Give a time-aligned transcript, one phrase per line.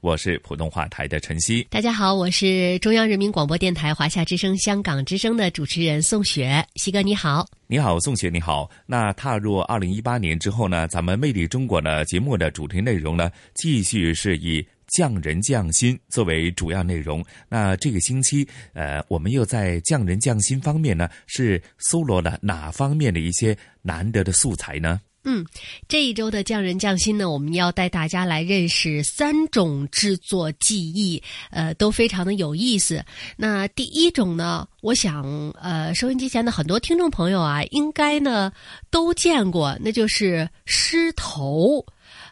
[0.00, 8.70] 我是普通话台的晨曦，大家好，我是中央人民广播电台华夏之声、香港之声的主持人宋雪，西哥你好，你好，宋雪你好。
[8.86, 17.24] 那踏入二零一八年之后呢，咱们魅力中国的节目的主题内容呢，继续是以匠人匠心作为主要内容。
[17.48, 25.00] 那这个星期，呃，我们又在匠人匠心方面呢，是搜罗了哪方面的一些难得的素材呢？
[25.24, 25.44] 嗯，
[25.88, 33.04] 这一周的匠人匠心呢，我们要带大家来认识三种制作技艺，呃，都非常的有意思。
[33.36, 35.24] 那第一种呢，我想，
[35.60, 38.50] 呃，收音机前的很多听众朋友啊，应该呢
[38.90, 41.84] 都见过，那就是狮头。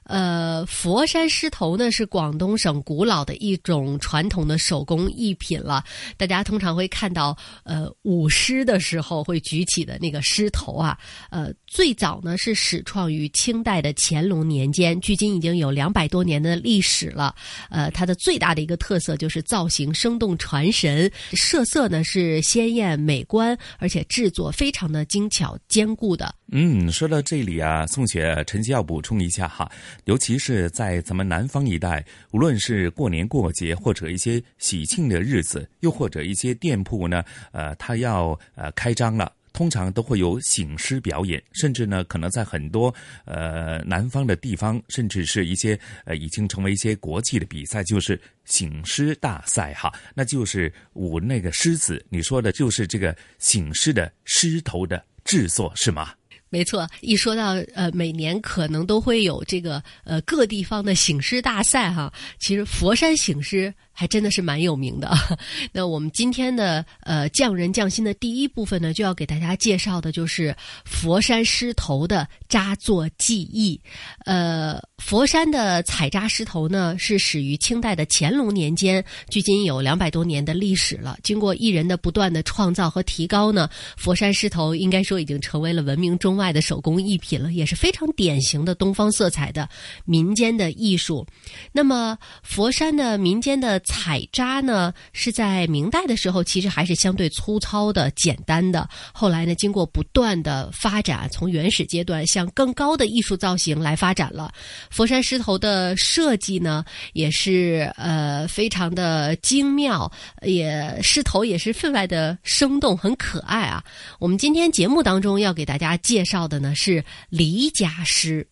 [0.05, 5.83] 呃，佛山狮头呢是广东省古老的一种传统的手工艺品了。
[6.17, 10.97] 大家通常会看到，呃，舞狮的时候会举起的那个狮头啊。
[11.31, 17.35] 呃，最早呢是始创于清代的乾隆年间，距今已经有两百多年的历史了。
[17.69, 26.33] 呃，它的最大的一个特色就是造型生动传神，设色呢是鲜艳美观，而且制作非常的精巧坚固的。
[26.53, 29.66] 嗯，说到这里啊，宋雪晨曦要补充一下哈。
[30.05, 42.95] 尤其是在咱们南方一带，无论是过年过节或者一些喜庆的日子，又或者一些店铺呢，呃，它要呃开张了，通常都会有醒狮表演，甚至呢，可能在很多
[43.25, 52.05] 呃南方的地方，甚至是一些呃已经成为一些国际的比赛，就是醒狮大赛哈，那就是舞那个狮子。
[52.11, 56.13] 你说的就是这个醒狮的狮头的制作是吗？
[56.49, 63.73] 没错，一说到呃，每年可能都会有这个呃各地方的醒狮大赛哈，其实佛山醒狮。
[63.97, 65.11] 还真的是蛮有名的。
[65.73, 73.81] 那我们今天的呃匠人匠心的第一部分呢，就要给大家介绍的就是佛山狮头的扎作技艺。
[74.27, 81.17] 呃，佛山的采扎狮头呢，是始于清代的乾隆年间，距今有两百多年的历史了。
[81.23, 89.67] 经过艺人的不断的创造和提高呢，佛山狮头应该说已经成为了闻名中外的手工艺品了，也是非常典型的东方色彩的
[90.05, 91.27] 民间的艺术。
[91.73, 98.87] 那么佛山的民间的采扎呢，是在明代的时候，其实还是相对粗糙的、简单的。
[99.15, 104.53] 后来呢，经过不断的发展，从原始阶段向更高的艺术造型来发展了。
[104.91, 110.11] 佛山狮头的设计呢，也是呃非常的精妙，
[110.43, 113.83] 也狮头也是分外的生动，很可爱啊。
[114.19, 118.47] 我们今天节目当中要给大家介绍的呢是离家狮。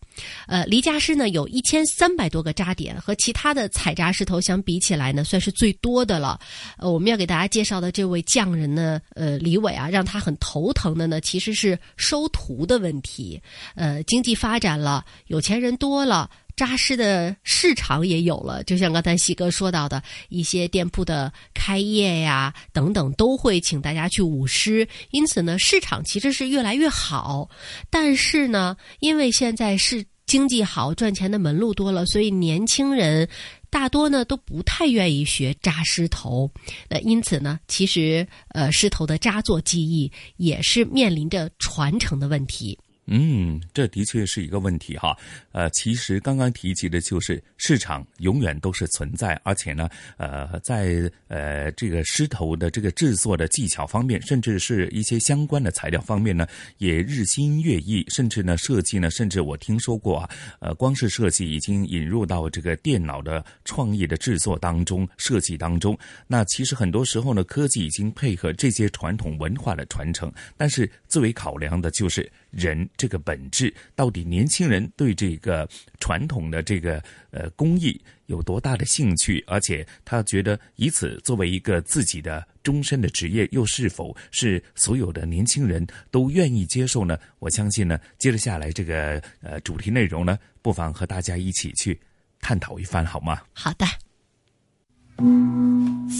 [0.47, 6.38] 呃，离家师呢有一千三百多个扎点，和其他的采扎石头相比起来呢，算是最多的了。
[6.78, 13.41] 呃，我们要给大家介绍的这位匠人呢，呃，李伟啊，让他很头疼的呢，其实是收徒的问题。
[13.75, 18.62] 呃，经济发展了，有钱人多了，扎狮的市场也有了。
[18.65, 27.48] 就像刚才喜哥说到的，一些店铺的开业呀等等，都会请大家去舞狮，因此呢，市场其实是越来越好。
[27.91, 33.28] 但是呢，因为现在是经济好，赚钱的门路多了，所以年轻人
[33.69, 36.50] 大多呢都不太愿意学扎狮头。
[36.88, 42.78] 那因此呢，其实呃狮头的扎作技艺也是面临着传承的问题。
[43.06, 45.16] 嗯，这的确是一个问题哈。
[45.52, 56.46] 呃，其实刚刚提及的就是市场永远都是存在，而且呢，呃，在呃这个狮头的这个制作的技巧方面，甚至是一些相关的材料方面呢，
[56.78, 58.04] 也日新月异。
[58.08, 60.30] 甚至呢，设计呢，甚至我听说过啊，
[60.60, 65.98] 呃，光是设计已经引入到这个电脑的创意的制作当中、设计当中。
[66.26, 72.88] 那其实很多时候呢，科技已经配合这些传统文化的传承，但是最为考量的就是人。
[72.96, 75.68] 这个本质，到底年轻人对这个
[76.00, 87.18] 传统的这个呃工艺有多大的兴趣，而且他觉得以此作为一个自己的终身的职业，又是否是所有的年轻人都愿意接受呢？
[87.38, 92.00] 我相信呢，接着下来这个呃主题内容呢，不妨和大家一起去
[92.40, 93.42] 探讨一番，好吗？
[93.52, 93.86] 好的。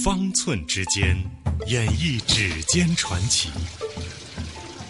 [0.05, 1.17] 方寸之间，
[1.67, 3.51] 演绎指尖传奇；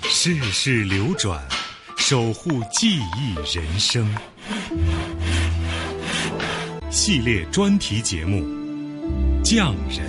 [0.07, 1.43] 世事流转，
[1.97, 4.07] 守护记忆人生。
[6.91, 8.43] 系列专题节目
[9.43, 10.09] 《匠人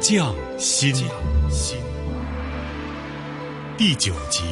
[0.00, 0.94] 匠心》
[3.78, 4.42] 第九集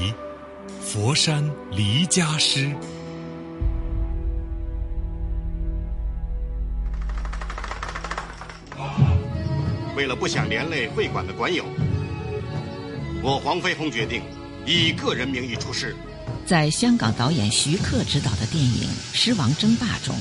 [0.81, 2.67] 《佛山离家师》。
[9.95, 11.65] 为了不想连累会馆的馆友，
[13.23, 14.23] 我黄飞鸿决定
[14.67, 15.97] 以个人名义出事。
[16.45, 20.17] 在香港导演徐克执导的电影《狮王争霸》中，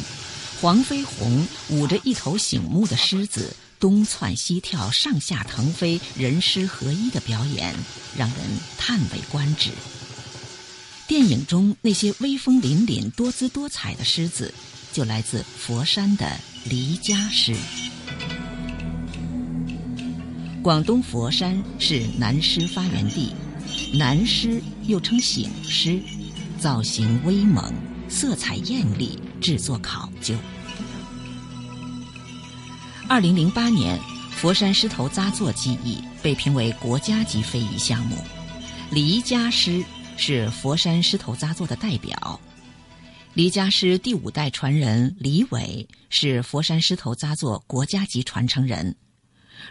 [0.61, 7.73] 黄飞鸿舞着一头醒目的狮子，东窜西跳、上下腾飞、人狮合一的表演，
[8.15, 8.37] 让人
[8.77, 9.71] 叹为观止。
[11.07, 14.53] 电影中那些威风凛凛、多姿多彩的狮子，
[14.91, 17.53] 就来自佛山的离家狮。
[20.63, 23.31] 广东佛山是南狮发源地，
[23.97, 26.01] 南狮又称醒狮，
[26.59, 27.73] 造型威猛，
[28.09, 30.35] 色彩艳丽，制作考究。
[33.07, 33.97] 二零零八年，
[34.31, 38.17] 佛山狮头扎作技艺被评为国家级非遗项目，
[38.91, 39.81] 黎家狮
[40.17, 42.37] 是佛山狮头扎作的代表。
[43.33, 48.93] 黎家狮第五代传人李伟是佛山狮头扎作国家级传承人。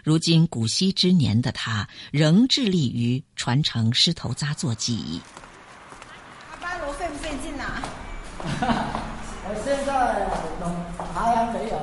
[0.03, 5.21] 如今古稀之年的他，仍致力于传承狮头扎作技艺。
[6.51, 7.81] 阿巴罗费不费劲呐？
[9.47, 10.27] 我现在
[11.13, 11.77] 还没有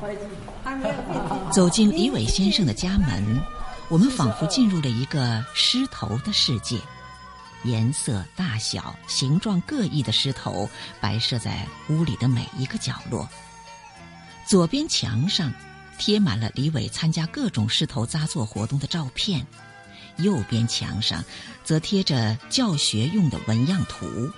[0.00, 0.28] 费劲，
[0.64, 1.52] 还没有费劲。
[1.52, 3.40] 走进李伟先生的家门，
[3.88, 6.78] 我们仿佛进入了一个狮头的世界。
[7.62, 10.68] 颜色、大小、形状各异的狮头
[11.00, 13.28] 摆设在屋里的每一个角落。
[14.46, 15.52] 左边墙上。
[15.98, 19.46] 贴满了李伟参加各种狮头扎作活动的照片，
[20.16, 21.24] 右边墙上
[21.64, 24.30] 则贴着教学用的纹样图，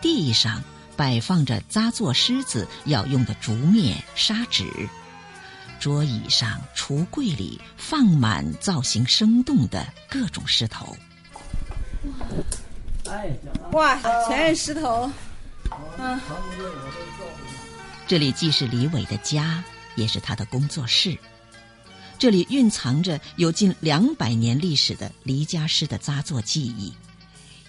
[0.00, 0.62] 地上
[0.96, 4.88] 摆放着扎作狮子要用的竹篾、砂纸，
[5.78, 10.96] 桌椅上、橱柜里放满造型生动的各种狮头。
[13.72, 15.10] 哇，全是狮头！
[15.98, 16.20] 嗯，
[18.06, 19.62] 这里既是李伟的家。
[19.96, 21.18] 也是他的工作室，
[22.18, 26.94] 这里蕴藏着有近两百年历史的黎家狮的扎作技艺，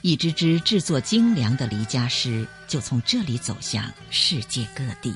[0.01, 5.13] 一只只制作精良的黎家狮就从这里走向世界各地。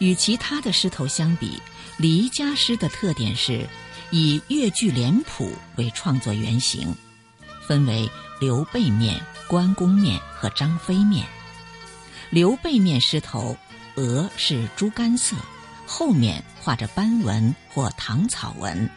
[0.00, 1.60] 与其他的狮头相比，
[1.96, 3.66] 黎家狮的特点是
[4.10, 6.94] 以越剧脸谱为创作原型，
[7.66, 11.26] 分为刘备面、关公面和张飞面。
[12.30, 13.56] 刘备面狮头。
[13.96, 15.36] 额是猪肝色，
[15.86, 18.88] 后面画着斑纹或唐草纹，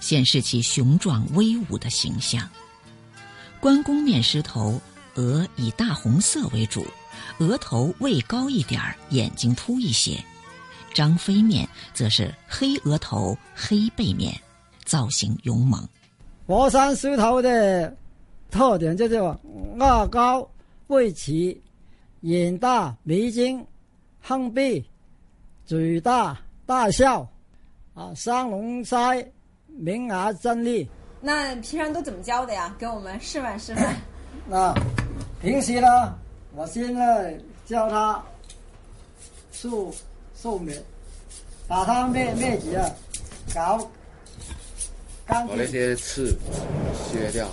[0.00, 2.48] 显示其雄壮威武的形象。
[3.60, 4.80] 关公面狮头
[5.14, 6.84] 额以大红色为主，
[7.38, 10.22] 额头位高一点儿，眼睛凸一些。
[10.92, 14.32] 张飞面则是黑额头、黑背面，
[14.84, 15.88] 造型勇猛。
[16.46, 17.96] 佛山狮头的
[18.50, 20.48] 特点就是额高、
[20.86, 21.60] 背齐、
[22.20, 23.64] 眼大、眉精。
[24.26, 24.82] 横臂，
[25.66, 27.28] 嘴大，大笑，
[27.92, 29.22] 啊，双龙腮，
[29.66, 30.88] 明牙真利。
[31.20, 32.74] 那平常都怎么教的呀？
[32.78, 33.94] 给我们示范示范。
[34.48, 34.74] 那
[35.42, 36.18] 平时呢，
[36.54, 38.24] 我现在教他
[39.52, 39.94] 竖
[40.34, 40.82] 竖面，
[41.68, 42.90] 把他面面积啊
[43.54, 43.90] 搞
[45.26, 46.34] 把那些刺
[47.12, 47.46] 削掉。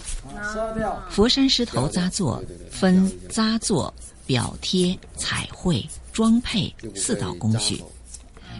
[0.53, 1.03] 削掉。
[1.09, 3.93] 佛山狮头扎作分扎作、
[4.25, 5.85] 表贴、彩绘。
[6.11, 7.81] 装配四道工序，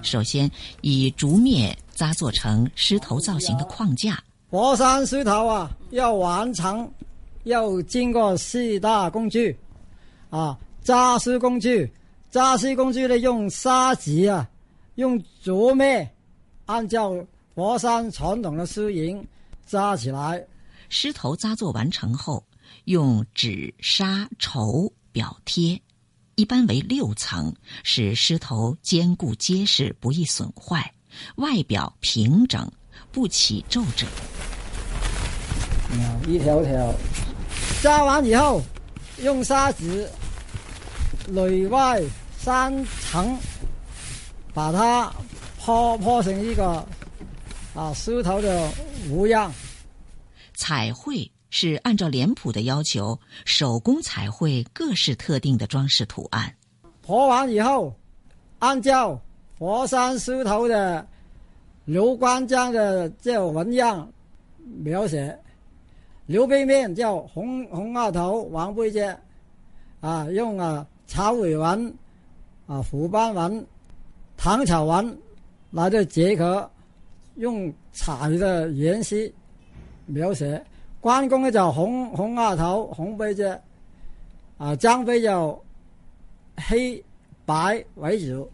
[0.01, 0.50] 首先
[0.81, 4.22] 以竹篾扎做成狮头造型的框架。
[4.50, 6.91] 佛山狮头啊，要完成，
[7.43, 9.58] 要经过四大工具，
[10.29, 11.91] 啊，扎狮工具，
[12.29, 14.50] 扎狮工具呢用砂纸啊，
[14.96, 16.08] 用竹篾，
[16.65, 17.13] 按照
[17.53, 19.25] 佛山传统的狮形
[19.65, 20.43] 扎起来。
[20.89, 22.43] 狮头扎作完成后，
[22.86, 25.79] 用纸、纱、绸表贴。
[26.35, 30.93] 一般为六层，使狮头坚固结实，不易损坏，
[31.35, 32.71] 外表平整，
[33.11, 34.07] 不起皱褶。
[36.27, 36.93] 一条条
[37.81, 38.61] 扎完以后，
[39.21, 40.09] 用砂纸
[41.27, 42.01] 内外
[42.38, 43.38] 三层
[44.53, 45.13] 把它
[45.59, 46.88] 铺铺成一个
[47.75, 48.71] 啊狮头的
[49.09, 49.51] 模样。
[50.53, 56.55] 彩绘是按照脸谱的要求，手工彩绘各式特定的装饰图案。
[57.03, 57.93] 铺完以后，
[58.60, 59.22] 按照
[59.60, 61.05] 佛山狮头的
[61.86, 64.12] 刘关张的这种纹样
[64.79, 65.38] 描写。
[66.25, 69.01] 刘背面叫红红二头、黄背脊，
[70.00, 71.93] 啊，用啊草尾纹、
[72.65, 73.67] 啊虎斑纹、
[74.38, 75.20] 唐草纹
[75.72, 76.72] 来的结合，
[77.36, 79.17] 用彩的颜色
[80.05, 80.63] 描写。
[81.01, 83.43] 关公呢就红红额头、红背脊，
[84.58, 85.62] 啊张飞就
[86.55, 87.03] 黑
[87.46, 88.50] 白为主。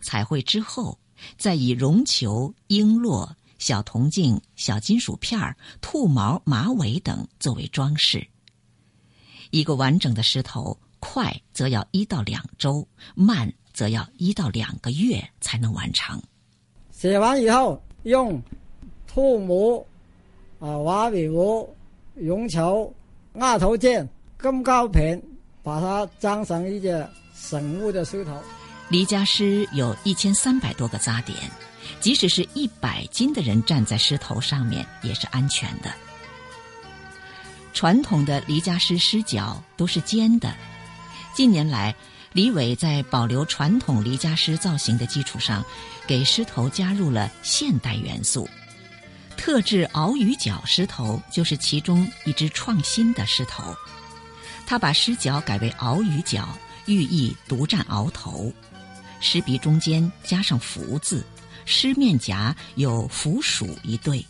[0.00, 0.98] 彩绘之后，
[1.36, 3.28] 再以绒球、璎珞。
[3.58, 8.26] 小铜镜、小金属片儿、兔毛、马尾等作为装饰。
[9.52, 12.84] 一个完整的石头，快则要一到两周，
[13.14, 16.20] 慢则要一到两个月才能完成。
[16.90, 18.42] 写完以后，用
[19.06, 19.86] 兔模、
[20.62, 21.68] 啊瓦尾模、
[22.14, 22.94] 绒球、
[23.34, 24.08] 鸭头剑、
[24.40, 25.20] 金胶片，
[25.62, 28.40] 把它装成一个神物的狮头。
[28.88, 31.36] 离家狮有一千三百多个扎点。
[31.98, 35.92] 即使是一百斤的人站在狮头上面也是安全的。
[37.72, 40.54] 传统的离家狮狮脚都是尖的，
[41.34, 41.94] 近年来，
[42.32, 45.64] 李伟在保留传统离家狮造型的基础上，
[46.06, 48.48] 给狮头加入了现代元素。
[49.42, 53.74] 特制鳌鱼角狮头就是其中一只创新的狮头，
[54.64, 56.46] 他把狮脚改为鳌鱼角，
[56.86, 58.52] 寓意独占鳌头，
[59.18, 61.26] 狮鼻中间加上福字。
[61.64, 64.24] 狮面颊有福鼠一对，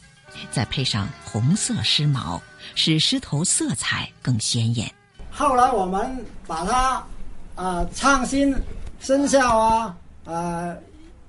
[0.50, 2.40] 再配上红色狮毛，
[2.74, 4.90] 使狮头色彩更鲜艳。
[5.30, 7.06] 后来我们把它
[7.54, 8.56] 啊创新
[8.98, 10.74] 生肖啊啊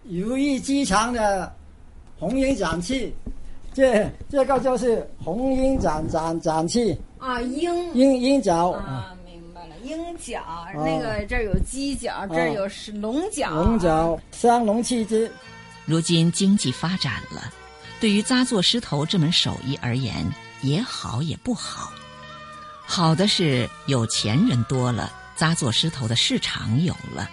[0.04, 1.54] 如意吉祥的
[2.18, 3.14] 红缨展翅，
[3.74, 6.98] 这这个就是红鹰展展展翅。
[7.18, 9.76] 啊鹰鹰鹰角啊明白了。
[9.84, 10.42] 鹰角
[10.74, 15.32] 那个这儿有鸡角这儿有是龙角龙角三龙气之。
[15.86, 17.52] 如今经济发展了，
[18.00, 20.26] 对于扎作狮头这门手艺而言，
[20.62, 21.92] 也好也不好。
[22.86, 27.28] 好的是有钱人多了，扎作狮头的市场有了；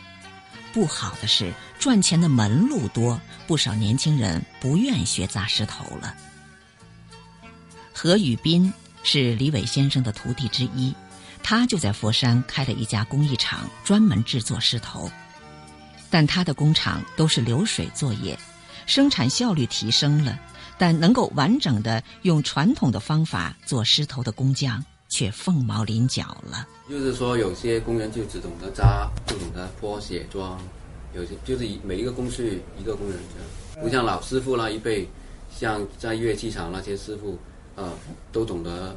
[0.73, 6.15] 不好的是赚钱的门路多，不少年轻人不愿学扎狮头了。
[8.03, 10.95] 何宇斌是李伟先生的徒弟之一，
[11.43, 15.11] 他就在佛山开了一家工艺厂，专门制作狮头。
[16.09, 18.39] 但他的工厂都是流水作业，
[18.87, 20.41] 生产效率提升了，
[20.79, 26.67] 但能够完整的用传统的方法做狮头的工匠却凤毛麟角了。
[26.89, 30.59] 就是说，有些工人就只懂得扎，不懂得泼血装，
[31.15, 35.07] 有些就是每一个工序一个工人这样，不像老师傅那一辈，
[35.55, 37.39] 像在乐器厂那些师傅，
[37.81, 37.93] 呃，
[38.31, 38.95] 都懂得。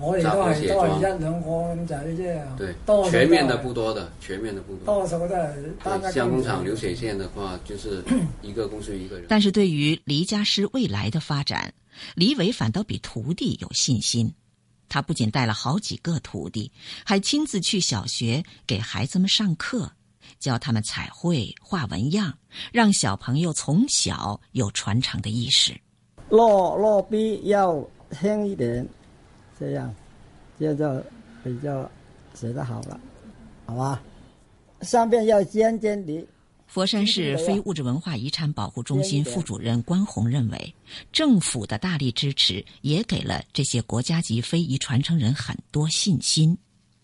[0.00, 2.74] 我哋都係都係一兩個咁仔啫，对，
[3.10, 4.92] 全面的不多的，全面的不多。
[4.92, 8.02] 多数都係像工厂流水线的话，就是
[8.42, 9.26] 一个公司一个人。
[9.28, 11.72] 但是对于黎家师未来的发展，
[12.16, 14.32] 李伟反倒比徒弟有信心。
[14.88, 16.70] 他不仅带了好几个徒弟，
[17.04, 19.90] 还亲自去小学给孩子们上课，
[20.40, 22.36] 教他们彩绘、画纹样，
[22.72, 25.72] 让小朋友从小有传承的意识。
[26.30, 27.74] 落落笔要
[28.14, 28.86] 轻一点。
[29.58, 29.94] 这样，
[30.58, 31.02] 这就
[31.44, 31.90] 比较
[32.34, 33.00] 写得好了，
[33.66, 34.02] 好吧？
[34.82, 36.26] 上边要尖尖的。
[36.66, 40.74] 佛山市非物质文化遗产保护中心副主任关宏认为，
[41.12, 46.58] 政府的大力支持也给了这些国家级非遗传承人很多信心。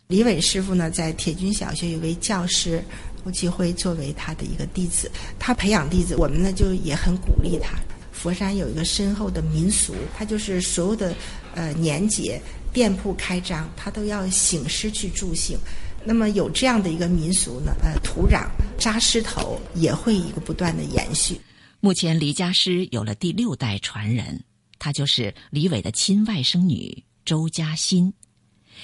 [0.08, 2.82] 李伟师傅呢，在铁军小学有位教师
[3.24, 7.78] 吴继辉作为他的一个弟子，他培养弟子，我们呢就也很鼓励他。
[8.20, 11.14] 佛山有一个深厚的民俗，它就是所有的
[11.54, 12.38] 呃年节
[12.70, 15.58] 店铺开张，它都要醒狮去助兴。
[16.04, 18.46] 那么有这样的一个民俗呢，呃，土壤
[18.78, 21.40] 扎狮头也会一个不断的延续。
[21.80, 24.44] 目前黎家师有了第六代传人，
[24.78, 28.12] 她就是李伟的亲外甥女周嘉欣。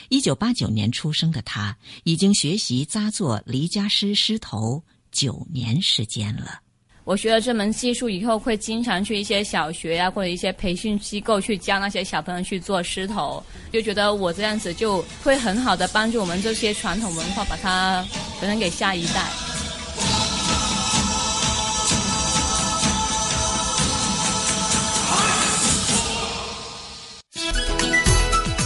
[0.09, 6.61] 一九八九年出生的她，已经学习扎做黎家狮狮头九年时间了。
[7.07, 13.41] 我学了这门技术以后，会经常去一些小学呀，或者一些培训机构去教那些小朋友去做狮头，
[13.73, 18.05] 就觉得我这样子就会很好的帮助我们这些传统文化，把它
[18.41, 19.23] 传承给下一代。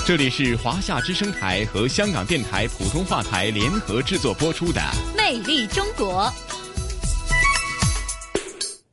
[0.07, 4.81] 这里是华夏之声台和香港电台普通话台联合制作播出的
[5.15, 6.33] 《魅力中国》。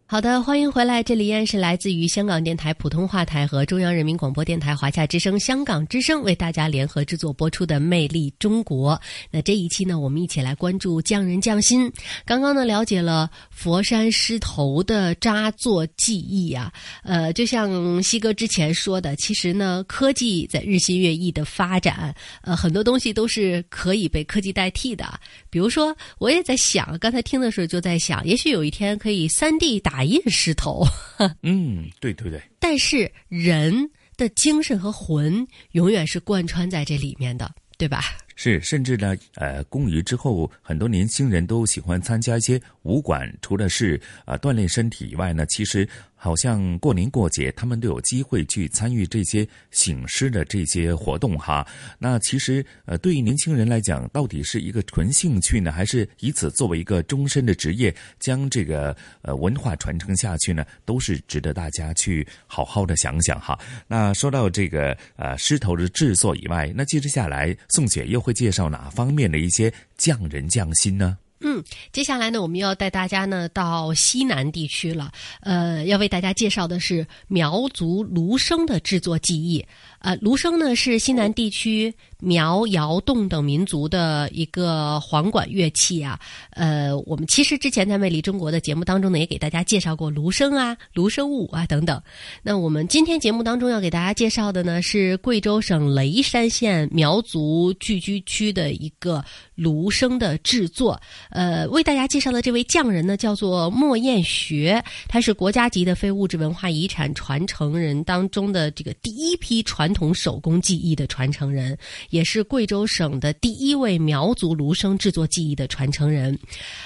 [0.10, 8.96] 好的，欢迎回来，这里依然是来自于香港电台普通话台和中央人民广播电台华夏之声、香港之声为大家联合制作播出的《魅力中国》。
[9.30, 11.92] 那这一期呢，我们一起来关注匠人匠心。
[12.26, 16.72] 刚刚呢，了解了佛山狮头的扎作技艺啊，
[17.04, 25.20] 呃，就像西哥之前说的，其实呢，科技在日新月异的发展，呃，很多东西都是可以被科技代替的。
[25.50, 29.97] 比如说，我也在想，刚才听的时候就在想，也许有一天可以三 D 打。
[29.98, 30.86] 打印石头，
[31.42, 33.74] 嗯，对对对，但是人
[34.16, 38.04] 的精神和魂永远是贯穿在这里面的，对吧？
[38.36, 45.90] 是，甚至呢，呃，工余之后，很多年轻人都喜欢参加一些武馆，除了是啊锻炼身体以外呢，其实。
[46.18, 51.66] 好像过年过节，他们都有机会去参与这些醒狮的这些活动哈。
[52.00, 60.66] 那其实呃，对于年轻人来讲，到底是一个纯兴趣呢，还是以此作为一个终身的职业，将这个呃文化传承下去呢？
[60.84, 63.58] 都是值得大家去好好的想想哈。
[63.88, 71.18] 那说到这个呃狮头的制作以外，那接着下来，宋雪又会介绍哪方面的一些匠人匠心呢？
[71.40, 75.12] 嗯，接下来呢，我们要带大家呢到西南地区了。
[75.42, 79.66] 呃，要为大家介绍的是苗族芦笙的制作技艺。
[80.00, 86.20] 呃，芦笙呢是西南地区苗、瑶、侗等民族的一个簧管乐器啊。
[86.52, 92.02] 呃，我们其实之前在《魅力中国》的节目当中呢，也给大家介绍过芦笙啊、芦笙舞啊等等。
[92.42, 99.24] 那我们今天节目当中要给大家介绍的呢，是贵州省雷山县苗族聚居区的一个
[99.56, 101.00] 芦笙的制作。
[101.30, 109.58] 呃，为大家介绍的这位匠人呢，叫做莫艳学，他是国家级的非物质文化遗产传承人当中的这个第一批。
[109.68, 111.78] 传统手工技艺的传承人，
[112.10, 116.38] 也是贵州省的第一位苗族芦笙制作技艺的传承人。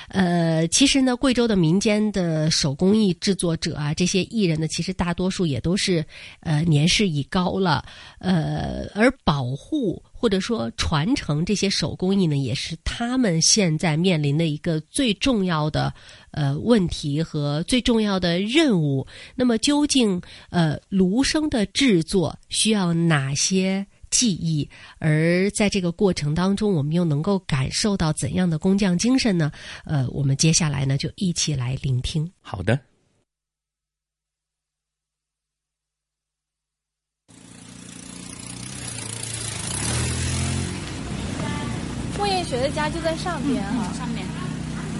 [0.10, 6.06] 呃，其实呢，贵州的民间的手工艺制作者啊，这些艺人呢，其实大多数也都是
[6.42, 7.84] 呃年事已高了。
[8.20, 10.02] 呃，而保护。
[10.22, 15.92] 或者说传承这些手工艺呢，也是他们现在面临的一个最重要的
[16.30, 19.08] 呃问题和最重要的任务。
[19.34, 24.70] 那么，究竟呃芦笙的制作需要哪些技艺？
[25.00, 29.52] 而在这个过程当中，我们又能够感受到怎样的工匠精神呢？
[29.86, 32.32] 呃，我们接下来呢，就一起来聆听。
[32.42, 32.80] 好的。
[42.18, 44.24] 莫艳学的家就在上边哈，上面。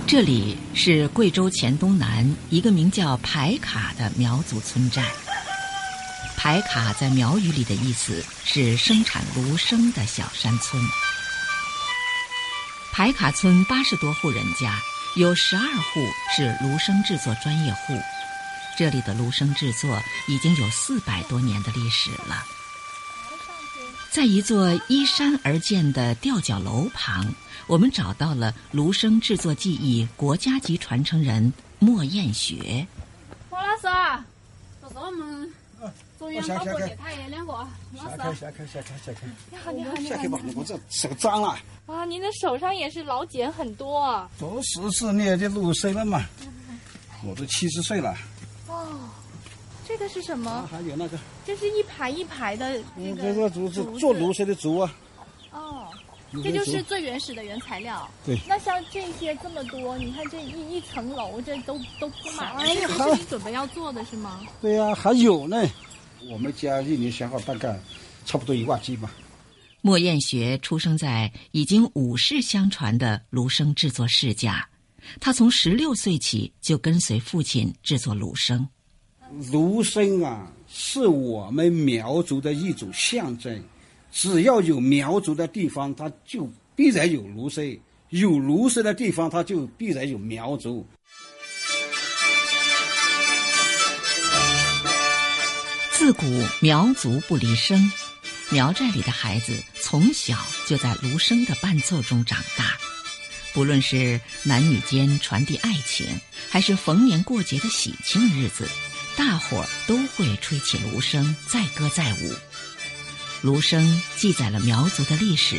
[0.08, 5.06] 这里是贵州黔东南一个名叫排卡的苗族村寨。
[6.44, 10.84] 排卡在苗语里的意思是生产芦笙的小山村。
[12.92, 14.76] 排卡村八十多户人家，
[15.18, 16.04] 有十二户
[16.36, 17.96] 是芦笙制作专业户。
[18.76, 22.44] 这里的芦笙制作已经有四百多年的历史了。
[24.10, 27.32] 在一座依山而建的吊脚楼旁，
[27.68, 32.88] 我们找到了芦笙制作技艺国家级传承人莫艳学。
[33.52, 34.24] 莫老师，
[34.82, 35.54] 这是我们
[36.30, 37.54] 们中央广播电台两个。
[37.96, 39.28] 下开下开下开下开。
[39.50, 40.16] 你好你好你好。
[40.16, 41.58] 下开吧，我这手脏了。
[41.88, 44.30] 啊，您的手上也是老茧很多啊。
[44.40, 46.24] 都四十年的芦笙了嘛，
[47.26, 48.16] 我都七十岁了。
[48.68, 49.10] 哦。
[49.88, 50.66] 这个是什么？
[50.72, 53.22] 还有那个，这是一排一排的那个。
[53.24, 54.96] 这个竹子做芦笙的竹啊。
[55.52, 55.88] 哦，
[56.42, 58.10] 这就是最原始的原材料。
[58.26, 58.40] 对。
[58.48, 64.40] 那像这些这么多，你看这一一层楼，这都都铺满了，这是你准备要做的是吗？
[64.62, 65.62] 对呀，还有呢。
[66.30, 67.80] 我们家一年消耗大概
[68.26, 69.12] 差不多一万斤吧。
[69.82, 74.68] 莫艳学出生在已经五世相传的芦笙制作世家，
[75.20, 78.64] 他从十六岁起就跟随父亲制作芦笙。
[79.52, 83.64] 芦笙啊，是我们苗族的一种象征。
[84.12, 87.80] 只要有苗族的地方，它就必然有芦笙；
[88.10, 90.86] 有芦笙的地方，它就必然有苗族。
[96.12, 97.90] 自古苗族不离笙，
[98.50, 102.78] 苗寨里的孩子从小就在芦笙的伴奏中长大。
[103.54, 106.06] 不论是男女间传递爱情，
[106.50, 108.68] 还是逢年过节的喜庆日子。
[109.16, 112.34] 大伙儿都会吹起芦笙，载歌载舞。
[113.42, 113.82] 芦笙
[114.18, 115.56] 记载了苗族的历史，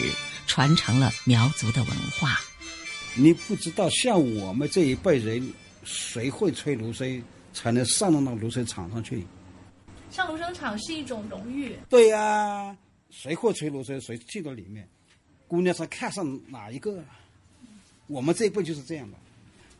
[0.46, 2.38] 传承了苗族的文化。
[3.14, 5.50] 你不知道，像我们这一辈人，
[5.82, 7.22] 谁会吹芦笙，
[7.54, 9.26] 才能上到那芦笙场上去？
[10.12, 11.74] 上芦笙场是一种荣誉。
[11.88, 12.76] 对呀，
[13.10, 14.86] 谁会吹芦笙，谁进到里面，
[15.48, 17.02] 姑娘是看上哪一个。
[18.08, 19.16] 我们这一辈就是这样的，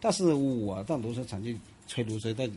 [0.00, 2.50] 但是我到芦笙场去吹芦笙，但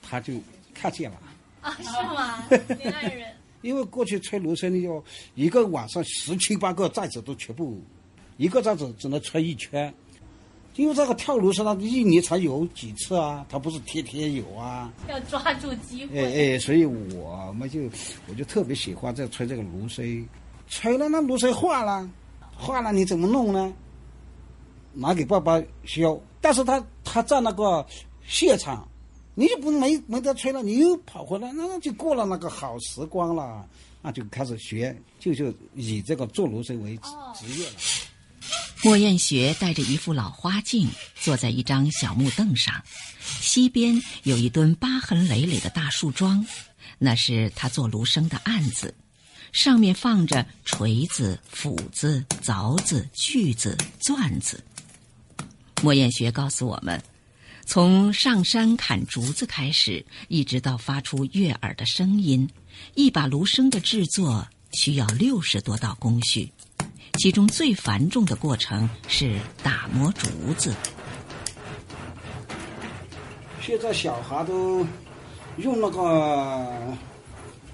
[0.00, 0.34] 他就
[0.72, 1.20] 看见了。
[1.60, 2.46] 啊，是吗？
[2.78, 3.34] 恋爱人。
[3.62, 5.02] 因为过去吹芦笙的要
[5.34, 7.82] 一个晚上十七八个寨子都全部，
[8.36, 9.92] 一个寨子只能吹一圈，
[10.78, 14.92] 因为这个跳芦笙，它一年才有几次啊，它不是天天有啊。
[15.08, 16.18] 要抓住机会。
[16.18, 17.80] 哎哎，所以我们就
[18.28, 20.24] 我就特别喜欢在吹这个芦笙，
[20.68, 22.08] 吹了那芦笙化了，
[22.56, 23.74] 化了你怎么弄呢？
[24.92, 27.84] 拿给爸爸削，但是他他在那个
[28.24, 28.86] 现场。
[29.34, 33.64] 你就不没没得吹了，你又跑回来，那就过了那个好时光了。
[34.02, 36.96] 那就开始学，就就以这个做芦笙为
[37.36, 37.72] 职业了。
[38.84, 40.88] 莫艳学戴着一副老花镜，
[41.20, 42.82] 坐在一张小木凳上，
[43.40, 46.46] 西边有一墩疤痕累累的大树桩，
[46.98, 48.94] 那是他做芦笙的案子，
[49.52, 54.62] 上面放着锤子、斧子、凿子、锯子、钻子。
[55.82, 57.02] 莫艳学告诉我们。
[57.66, 62.48] 从上山砍竹子开始，一直到发出悦耳的声音，
[62.94, 66.50] 一把芦笙的制作需要六十多道工序，
[67.14, 70.74] 其中最繁重的过程是打磨竹子。
[73.60, 74.86] 现在小孩都
[75.58, 76.96] 用那个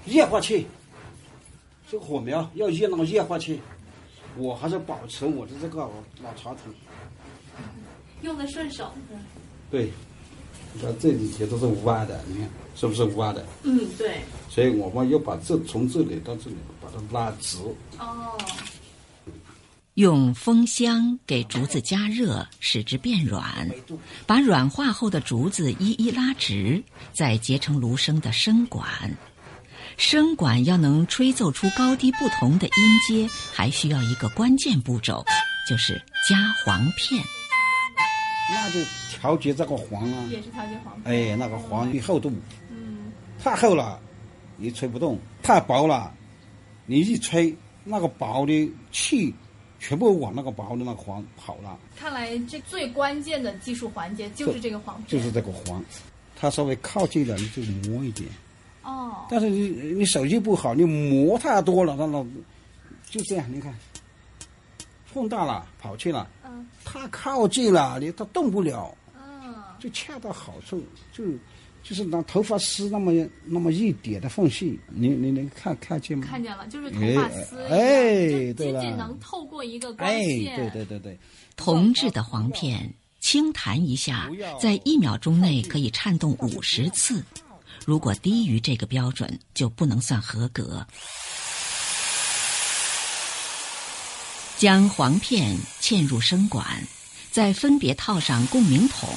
[0.05, 0.65] 液化气，
[1.89, 3.61] 这个火苗要用那个液化气，
[4.35, 5.89] 我还是保持我的这个
[6.21, 6.73] 老传统，
[8.23, 8.91] 用的顺手。
[9.71, 9.91] 对，
[10.73, 13.45] 你看这里也都是弯的，你看是不是弯的？
[13.63, 14.19] 嗯，对。
[14.49, 17.57] 所以我们要把这从这里到这里把它拉直。
[17.99, 18.37] 哦。
[19.95, 23.71] 用风箱给竹子加热，使之变软，
[24.27, 28.85] 把软化后的竹子一一拉直，再结成芦笙的笙管。
[29.97, 35.23] 笙管要能吹奏出高低不同的音阶，还需要一个关键步骤，
[35.69, 35.93] 就是
[36.27, 37.23] 加簧片。
[38.51, 38.79] 那就
[39.09, 40.93] 调节这个簧啊，也是调节簧。
[41.05, 42.29] 哎，那个簧的厚度，
[42.69, 43.97] 嗯，太厚了，
[44.57, 46.13] 你吹不动；太薄了，
[46.85, 47.55] 你一吹，
[47.85, 49.33] 那个薄的气
[49.87, 51.77] 全部往那个薄的那个黄跑了。
[51.95, 55.07] 看来这最关键的技术环节就是这个黄片。
[55.07, 55.83] 就是这个黄，
[56.35, 58.27] 它稍微靠近了，你就磨一点。
[58.81, 59.27] 哦。
[59.29, 62.25] 但是你你手劲不好，你磨太多了，那那
[63.11, 63.71] 就这样，你看。
[65.13, 66.27] 碰大了，跑去了。
[66.43, 68.91] 嗯，太靠近了，你它动不了。
[69.15, 71.23] 嗯，就恰到好处，就
[71.87, 76.25] 就是拿头发丝那么那么一点的缝隙，你你能看看见吗？
[76.27, 77.61] 看见了，就是头发丝。
[77.65, 80.51] 哎，对了，仅仅能透过一个光线。
[80.51, 81.19] 哎，对对对对。
[81.55, 87.23] 铜制的簧片，轻弹一下，在一秒钟内可以颤动五十次，
[87.85, 90.83] 如果低于这个标准，就不能算合格。
[94.57, 96.65] 将簧片嵌入声管，
[97.29, 99.07] 再分别套上共鸣筒，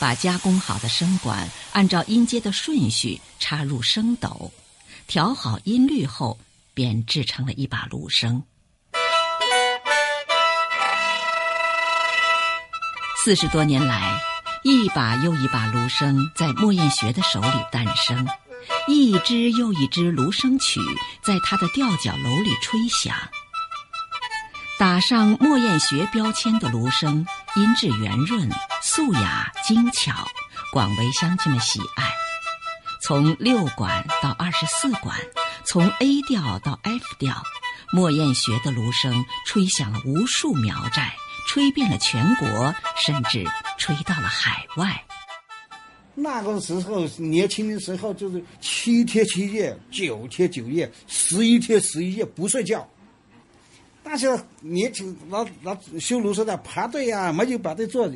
[0.00, 4.50] 把加工好的笙管按照音阶的顺序插入笙斗，
[5.06, 6.38] 调好音律后，
[6.72, 8.42] 便制成了一把芦笙。
[13.22, 14.18] 四十多年来，
[14.64, 18.26] 一把又一把芦笙在莫艳学的手里诞生，
[18.88, 20.80] 一支又一支芦笙曲
[21.22, 23.14] 在他的吊脚楼里吹响。
[24.78, 28.48] 打上莫艳学标签的芦笙，音质圆润、
[28.80, 30.12] 素雅、精巧，
[30.72, 32.08] 广为乡亲们喜爱。
[33.02, 35.18] 从六管到二十四管，
[35.64, 37.42] 从 A 调到 F 调，
[37.92, 41.12] 莫艳学的芦笙吹响了无数苗寨，
[41.48, 43.44] 吹遍了全国，甚至
[43.78, 45.04] 吹到了海外。
[46.14, 52.88] 那个时候年轻的时候，就是七天七夜、九天九夜、十一天十一夜不睡觉。
[54.10, 54.26] 那些
[54.60, 58.10] 年轻老老修芦笙的排队呀，没有排队坐，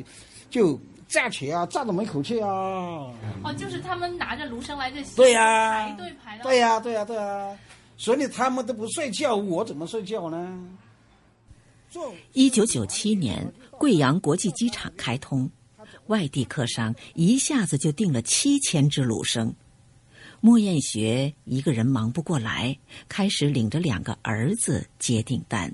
[0.49, 0.77] 就
[1.07, 2.49] 站起啊，站到门口去啊。
[2.49, 6.43] 哦，就是他们拿着芦笙来这对呀，排队排到。
[6.43, 7.57] 对呀，对呀，对呀。
[7.95, 10.67] 所以他们都不睡觉，我怎么睡觉呢？
[12.33, 15.49] 一九九七年，贵阳国际机场开通，
[16.07, 19.53] 外地客商一下子就订了七千只芦笙。
[20.41, 22.77] 莫艳学一个人忙不过来，
[23.07, 25.73] 开始领着两个儿子接订单。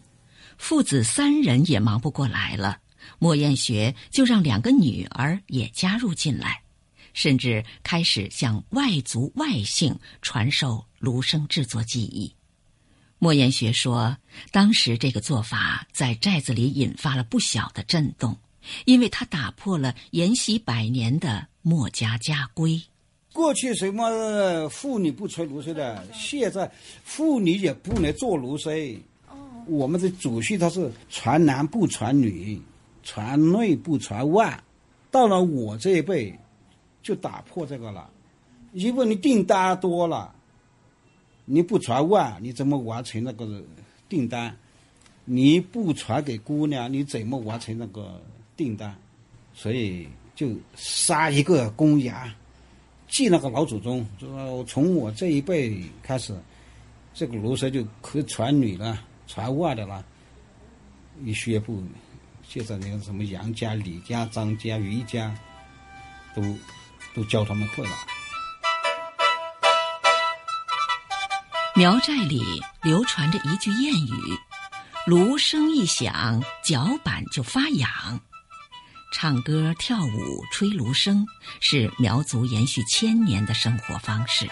[0.61, 2.77] 父子三人也忙不过来了，
[3.17, 6.61] 莫艳学就让两个女儿也加入进来，
[7.13, 12.35] 甚至开始向外族外姓传授芦笙制作技艺。
[13.17, 14.15] 莫艳学说，
[14.51, 18.37] 当时这个做法在寨子里引发了不小的震动，
[18.85, 22.79] 因为他打破了沿袭百年的墨家家规。
[23.33, 26.71] 过去什么妇女不吹芦笙的，现在
[27.03, 28.99] 妇女也不能做芦笙。
[29.67, 32.61] 我们的祖训它是传男不传女，
[33.03, 34.61] 传内不传外。
[35.09, 36.33] 到了我这一辈，
[37.03, 38.09] 就打破这个了。
[38.73, 40.33] 因为你订单多了，
[41.43, 43.61] 你不传外，你怎么完成那个
[44.07, 44.55] 订单？
[45.25, 48.21] 你不传给姑娘，你怎么完成那个
[48.55, 48.95] 订单？
[49.53, 52.15] 所以就杀一个公羊，
[53.09, 54.05] 祭那个老祖宗。
[54.17, 56.33] 就说从我这一辈开始，
[57.13, 60.03] 这个芦荟就可传女了，传外的啦。
[61.23, 61.83] 一宣布，
[62.47, 65.33] 现在那个什么杨家、李家、张家、余家，
[66.35, 66.41] 都
[67.13, 67.91] 都教他们会了。
[71.75, 74.37] 苗寨里流传着一句谚语
[75.07, 78.19] ：“芦声一响，脚板就发痒。”
[79.13, 81.25] 唱歌、跳舞、吹芦笙
[81.59, 84.49] 是苗族延续千年的生活方式。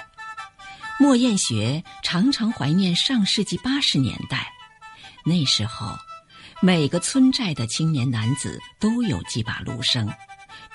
[0.99, 4.51] 莫艳学常常怀念上世纪八十年代，
[5.25, 5.97] 那时候
[6.61, 10.07] 每个村寨的青年男子都有几把芦笙，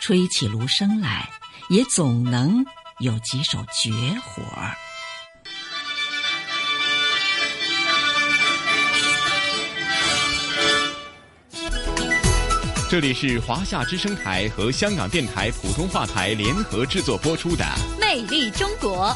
[0.00, 1.28] 吹起芦笙来
[1.68, 2.64] 也总能
[3.00, 4.74] 有几手绝活儿。
[12.90, 17.64] 这里是华夏之声台和香港电台普通话台联合制作播出的
[17.98, 19.08] 《魅力中国》。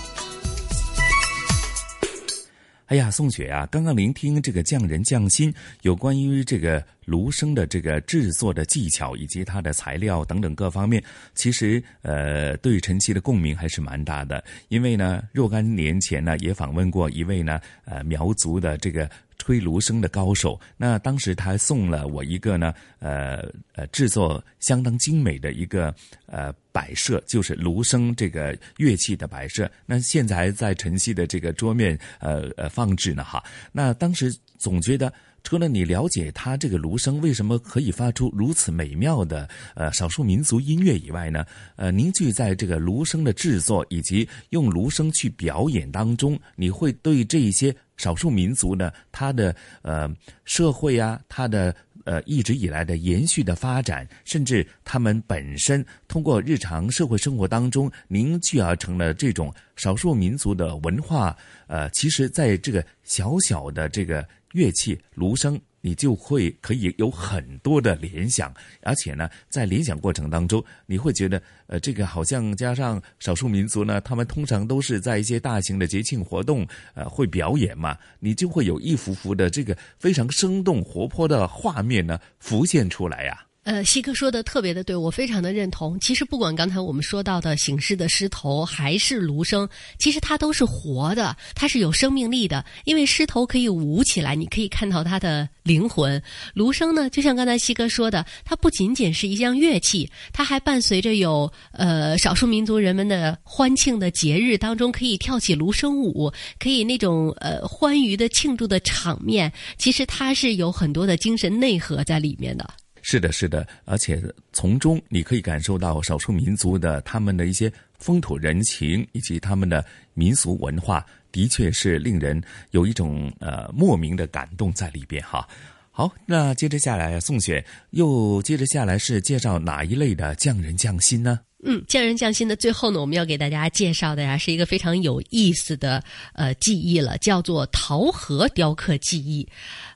[2.89, 11.03] 哎呀，宋雪啊，刚刚聆听这个匠人匠心有关于这个芦笙的这个制作的技巧以及它的材料等等各方面，
[11.35, 14.43] 其实呃，对陈曦的共鸣还是蛮大的。
[14.69, 19.09] 因为呢，若干年前呢，也访问过一位呢，呃，苗族的这个。
[19.49, 25.95] 吹芦笙的高手，那当时他还送了我一个呢，呃呃，制作相当精美的一个
[26.27, 29.71] 呃摆设，就是芦笙这个乐器的摆设。
[29.87, 33.43] 那现在还在晨曦的这个桌面呃呃放置呢哈。
[33.73, 35.11] 那当时总觉得，
[35.43, 41.45] 除了你了解它这个芦笙为什么可以发出如此美妙的呃少数民族音乐以外呢，
[41.77, 47.75] 呃，凝聚在这个芦笙的制作以及用芦笙去表演当中，你会对这一些。
[47.97, 50.09] 少数民族呢，它的呃
[50.45, 51.75] 社会啊，它的
[52.05, 65.59] 呃一直以来的延续的发展，甚至他们本身通过日常社会生活当中凝聚而成了这种少数民族的文化，呃，其实在这个小小的这个乐器芦笙。
[65.81, 83.48] 你就会可以有很多的联想，而且呢，在联想过程当中，你会觉得，呃，这个好像加上少数民族呢，他们通常都是在一些大型的节庆活动，呃，会表演嘛，你就会有一幅幅的这个非常生动活泼的画面呢浮现出来呀。
[83.69, 86.01] 呃，西哥说的特别的对，我非常的认同。
[86.01, 92.65] 其实不管刚才我们说到的醒狮的狮头还是芦笙，其实它都是活的，它是有生命力的。
[92.87, 96.19] 因为狮头可以舞起来，你可以看到它的灵魂；
[96.55, 109.53] 芦笙呢，就像刚才西哥说的，它不仅仅是一项乐器，它还伴随着有呃少数民族人们的欢庆的节日当中可以跳起芦笙舞，可以那种呃欢愉的庆祝的场面。
[109.77, 112.67] 其实它是有很多的精神内核在里面的。
[113.03, 119.85] 是的，是的，而且从中你可以感受到少数民族的他们的一些风土人情以及他们的
[120.15, 125.47] 民俗文化，的确是令人有一种呃莫名的感动在里边哈。
[125.91, 131.41] 好，那接着下来，宋雪又接着下来是介绍哪一类的匠人匠心呢？
[131.65, 136.03] 嗯，匠人匠心的最后呢，我们要给大家介绍的呀，是一个非常有意思的
[136.35, 139.47] 呃技艺了，叫做陶盒雕刻技艺。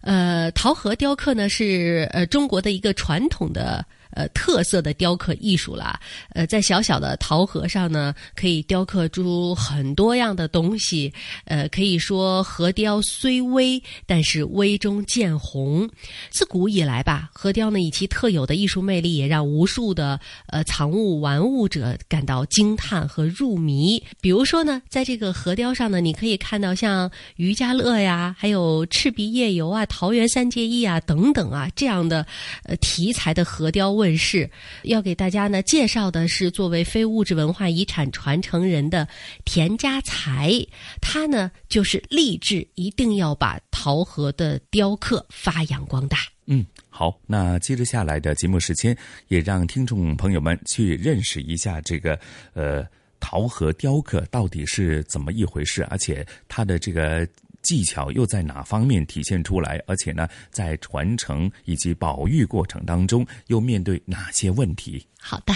[0.01, 3.85] 呃，陶盒雕刻呢是呃中国的一个传统的。
[4.13, 5.99] 呃，特色的雕刻艺术啦，
[6.35, 11.13] 呃，在小小的陶盒上呢，可以雕刻出很多样的东西。
[11.47, 15.89] 呃，可以说核雕虽微，但是微中见红。
[16.31, 24.03] 自古以来吧，核雕呢以其特有的艺术魅力，也让无数的呃藏物玩物者感到惊叹和入迷。
[24.21, 32.27] 比如说呢，在这个核雕上呢，你可以看到像渔家乐呀，还有赤壁夜游啊、桃园三结义啊等等啊这样的
[32.65, 34.02] 呃题材的核雕。
[34.03, 34.51] 问世
[34.83, 39.07] 要给大家呢介绍的是作为非物质文化遗产传承人的
[39.45, 40.53] 田家才，
[41.01, 46.19] 他呢就是立志一定要把陶盒的雕刻发扬光大。
[46.47, 48.97] 嗯，好，那接着下来的节目时间，
[49.29, 52.19] 也让听众朋友们去认识一下这个
[52.55, 52.85] 呃
[53.21, 57.25] 陶盒雕刻到底是怎么一回事，而且它的这个。
[57.63, 59.83] 技巧又在哪方面体现出来？
[59.87, 65.07] 而且呢，在传承以及保育过程当中，又面对哪些问题？
[65.19, 65.55] 好的。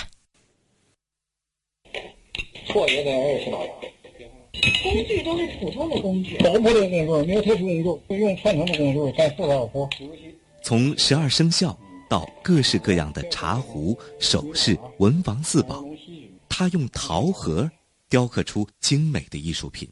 [2.66, 3.68] 错也得二十大洋。
[4.82, 9.88] 工具都是普通的工具，没有特殊工具，用传统的工具干四大活。
[10.62, 15.84] 从十二生肖到各式各样的茶壶、首饰、文房四宝，
[16.48, 17.70] 他用陶盒
[18.08, 19.88] 雕刻出精美的艺术品。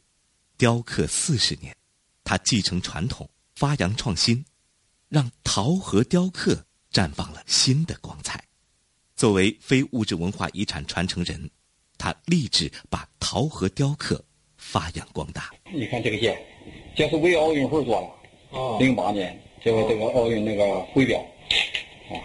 [0.57, 1.75] 雕刻四十年，
[2.25, 4.43] 他继承传统，发扬创新，
[5.07, 8.43] 让陶盒雕刻绽放了新的光彩。
[9.15, 11.49] 作为非物质文化遗产传承人，
[11.97, 14.21] 他立志把陶盒雕刻。
[14.57, 15.51] 发扬光大。
[15.71, 16.35] 你看这个剑，
[16.95, 18.57] 这是为奥运会做的。
[18.57, 21.19] 啊，零八年这个这个奥运那个徽标，
[22.09, 22.17] 啊，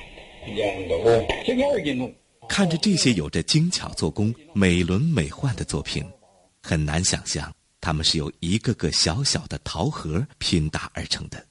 [1.44, 2.12] 这个二斤重。
[2.48, 6.02] 看着这些有着精巧做工、美轮美奂的作品，
[6.62, 11.46] 很难想象它们是由一个个小小的陶盒拼搭而成的。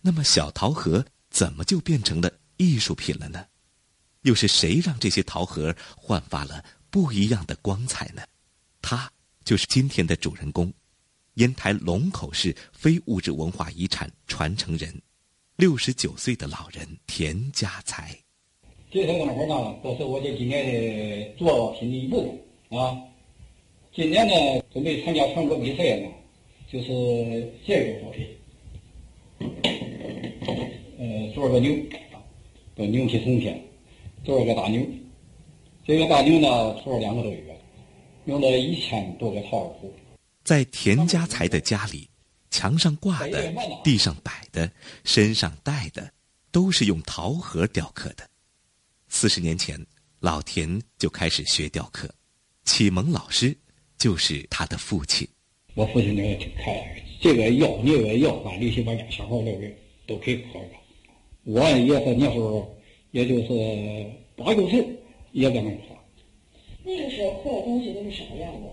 [0.00, 3.46] 那么，小陶盒怎么就变成了艺术品了呢？
[4.22, 8.22] 又是谁让这些陶盒焕发了不一样的光彩呢？
[8.82, 9.10] 他。
[9.42, 10.72] 就是今天的主人公，
[11.34, 14.94] 烟台龙口市非物质文化遗产传承人，
[15.56, 18.16] 六十九岁的老人田家才。
[18.90, 22.38] 这些东西呢，都是我这今年的作品的一部
[22.68, 22.94] 分啊。
[23.92, 24.34] 今年呢，
[24.72, 26.08] 准备参加全国比赛呢，
[26.70, 28.26] 就是这个作品。
[30.98, 31.74] 呃，做个牛，
[32.76, 33.60] 叫牛皮松片，
[34.24, 34.80] 做个大牛。
[35.84, 37.44] 这个大牛呢，做了两个多月。
[38.26, 39.92] 用了一千多个套壶，
[40.44, 42.08] 在田家才的家里，
[42.50, 44.70] 墙上挂的、地上摆的、
[45.04, 46.12] 身上戴的，
[46.52, 48.28] 都是用陶盒雕刻的。
[49.08, 49.84] 四十年前，
[50.20, 52.08] 老田就开始学雕刻，
[52.64, 53.56] 启蒙老师
[54.00, 55.28] 就是他的父亲。
[55.74, 56.84] 我父亲那个挺开朗，
[57.20, 59.70] 这个要那个要，把那些玩家小孩那个
[60.06, 60.68] 都可以喝了。
[61.44, 62.76] 我也是那时候，
[63.10, 64.84] 也就是八九岁，
[65.32, 65.96] 也在那喝。
[66.82, 68.68] 那个时候刻的东西都是什么样的？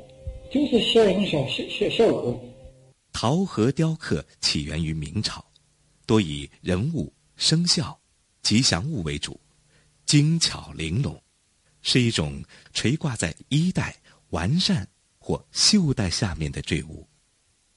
[0.49, 2.39] 就是小小小小人。
[3.11, 5.45] 陶盒雕刻起源于明朝，
[6.05, 7.99] 多以人物、生肖、
[8.41, 9.37] 吉祥物为主，
[10.05, 11.21] 精巧玲珑，
[11.81, 12.41] 是一种
[12.73, 13.93] 垂挂在衣带、
[14.29, 14.87] 完善
[15.27, 17.05] 或袖带下面的坠物，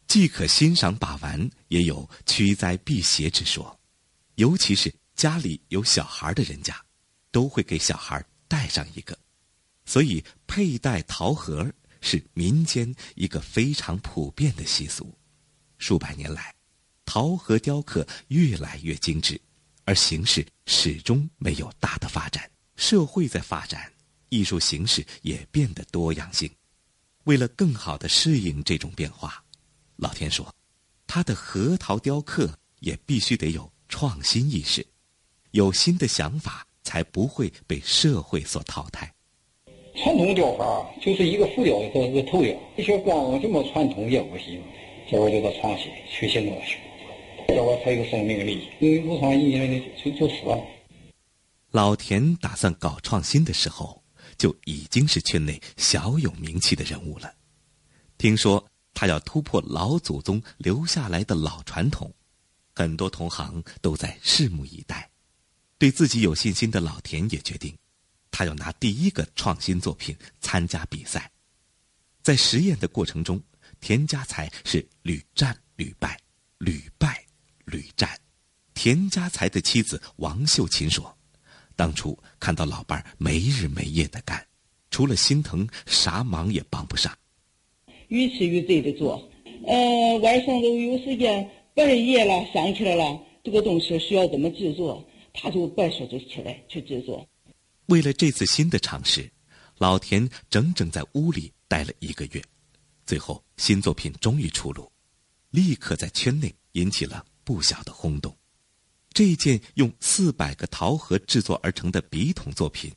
[0.06, 3.76] 既可欣赏把玩，也有驱灾辟邪之说。
[4.36, 6.80] 尤其是家里有小孩的人家，
[7.32, 9.18] 都会给小孩带上一个。
[9.84, 11.68] 所以，佩戴桃核
[12.00, 15.12] 是民间一个非常普遍的习俗。
[15.76, 16.54] 数百年来，
[17.04, 19.40] 桃核雕刻越来越精致，
[19.86, 22.48] 而形式始终没有大的发展。
[22.76, 23.92] 社会在发展，
[24.28, 26.48] 艺术形式也变得多样性。
[27.30, 29.40] 为了更好的适应这种变化，
[29.94, 30.52] 老田说，
[31.06, 34.84] 他的核桃雕刻也必须得有创新意识，
[35.52, 39.14] 有新的想法，才不会被社会所淘汰。
[39.94, 44.60] 传统雕法就是一个浮雕和一个头雕，你说光这么传统也不行，
[45.08, 46.74] 这会儿就得创新，去新东西，
[47.46, 48.68] 这会儿才有生命力。
[48.80, 50.58] 因为不创新，就就死了。
[51.70, 53.99] 老田打算搞创新的时候，
[54.40, 57.30] 就已经是圈内小有名气的人物了。
[58.16, 62.10] 听说他要突破老祖宗留下来的老传统，
[62.74, 65.10] 很多同行都在拭目以待。
[65.76, 67.76] 对自己有信心的老田也决定。
[68.30, 71.30] 他要拿第一个创新作品参加比赛，
[72.22, 73.42] 在实验的过程中，
[73.78, 76.18] 田家才是屡战屡败，
[76.56, 77.22] 屡败
[77.66, 78.18] 屡战。
[78.72, 81.14] 田家才的妻子王秀琴说
[81.80, 84.46] ：“当初看到老伴儿没日没夜的干，
[84.90, 87.10] 除了心疼，啥忙也帮不上。
[88.08, 89.26] 予吃予醉的做，
[89.66, 97.26] 呃，晚上都有时间，半夜了想起来了，这个东西需要怎么制作，他就白说就起来去制作。”
[97.88, 99.32] 为了这次新的尝试，
[99.78, 102.44] 老田整整在屋里待了一个月，
[103.06, 104.86] 最后新作品终于出炉，
[105.48, 108.36] 立刻在圈内引起了不小的轰动。
[109.12, 112.92] 这件用四百个陶盒制作而成的笔筒作品，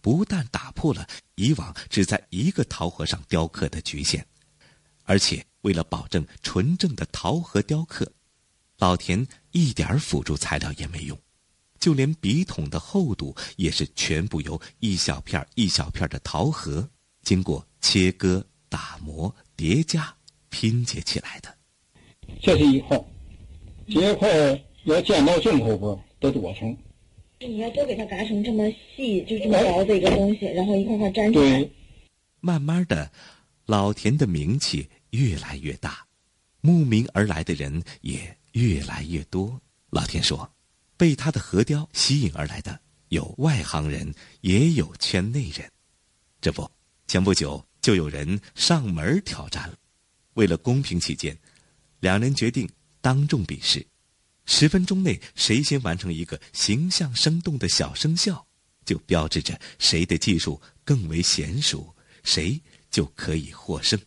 [0.00, 4.24] 不但打破了以往只在一个陶盒上雕刻的局限，
[5.04, 8.10] 而且为了保证纯正的陶盒雕刻，
[8.78, 11.18] 老田一点辅助材料也没用。
[11.78, 16.88] 就连笔筒的厚度也是全部由一小片一小片的陶盒
[17.22, 20.12] 经过切割、打磨、叠加
[20.48, 21.56] 拼接起来的。
[22.42, 23.00] 这是一块，
[23.88, 24.28] 这块
[24.92, 26.76] 要见到正后边得多层。
[27.40, 31.58] 你要多给它嘎成这么细，就这么薄的一个东西，然后一块块粘起来。
[31.60, 31.72] 对。
[32.40, 33.10] 慢慢的，
[33.66, 36.06] 老田的名气越来越大，
[36.60, 39.60] 慕名而来的人也越来越多。
[39.90, 40.48] 老田说。
[40.98, 42.76] 被他的核雕吸引而来的
[43.10, 45.70] 有外行人，也有圈内人。
[46.40, 46.68] 这不，
[47.06, 49.76] 前不久就有人上门挑战了。
[50.34, 51.38] 为了公平起见，
[52.00, 52.68] 两人决定
[53.00, 53.86] 当众比试，
[54.50, 58.42] 十分钟内谁先完成一个形象生动的小生肖，
[58.86, 61.86] 就标志着谁的技术更为娴熟，
[62.24, 62.58] 谁
[62.90, 64.00] 就可以获胜。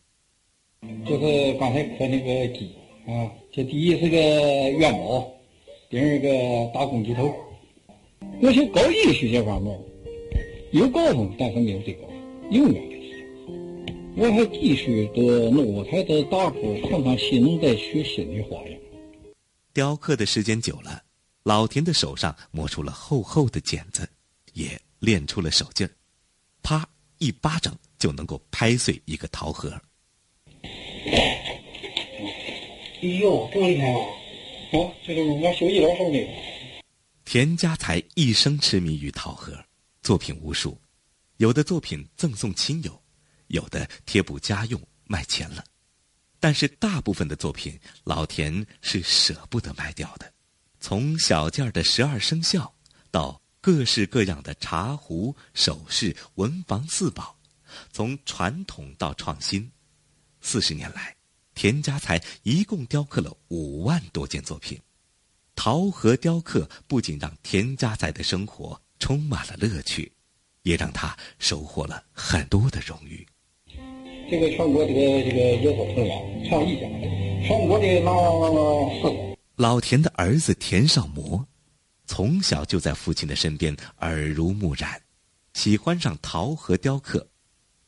[1.07, 2.75] 就是刚才刻那个鸡
[3.05, 5.31] 啊，这第一是个元宝，
[5.91, 7.31] 第二个大公鸡头。
[8.41, 9.79] 我学搞艺术这方面
[10.71, 12.09] 有高峰，但是没有最高，
[12.49, 13.27] 永远的是。
[14.17, 18.80] 我还继续的弄台的打铺，常常新在学新的花样。
[19.73, 21.03] 雕刻的时间久了，
[21.43, 24.07] 老田的手上磨出了厚厚的茧子，
[24.53, 25.91] 也练出了手劲儿，
[26.61, 26.87] 啪
[27.19, 29.69] 一巴掌就能够拍碎一个桃核。
[30.63, 31.61] 哎
[33.01, 33.97] 呦，这么厉害啊！
[34.73, 36.27] 哦，这就是我手艺老手的。
[37.23, 39.57] 田家才一生痴迷于桃核，
[40.01, 40.77] 作品无数，
[41.37, 43.01] 有的作品赠送亲友，
[43.47, 45.63] 有的贴补家用卖钱了，
[46.41, 50.33] 但是大部分的作品老田是舍不得卖掉的。
[50.79, 52.73] 从小件的十二生肖，
[53.11, 57.37] 到各式各样的茶壶、首饰、文房四宝，
[57.93, 59.71] 从传统到创新，
[60.41, 61.15] 四十年来，
[61.53, 64.81] 田家才一共雕刻了五万多件作品。
[65.53, 70.11] 陶和雕刻不仅让田家才的生活充满了乐趣，
[70.63, 73.27] 也让他收获了很多的荣誉。
[74.31, 76.17] 这个全国这个这个野火同样
[76.47, 76.89] 创意奖，
[77.45, 79.13] 全国的那四
[79.57, 81.45] 老田的儿子田少模，
[82.05, 84.89] 从小就在父亲的身边耳濡目染，
[85.53, 87.27] 喜欢上陶和雕刻。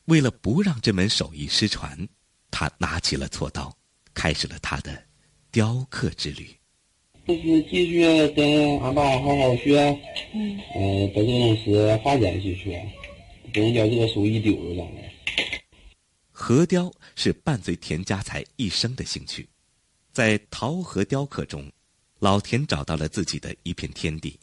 [0.04, 2.06] 为了不让这门手艺失传，
[2.50, 3.74] 他拿起了锉刀，
[4.12, 5.02] 开始了他的
[5.50, 6.46] 雕刻之旅。
[7.26, 8.02] 就是继续
[8.36, 9.80] 跟俺爸好好学，
[10.34, 11.72] 嗯，呃，把这个东西
[12.04, 12.78] 发展下去，
[13.50, 15.10] 不能叫这个手艺丢了将来。
[16.36, 19.48] 核雕是伴随田家才一生的兴趣，
[20.12, 21.70] 在陶核雕刻中，
[22.18, 24.36] 老田找到了自己的一片天地。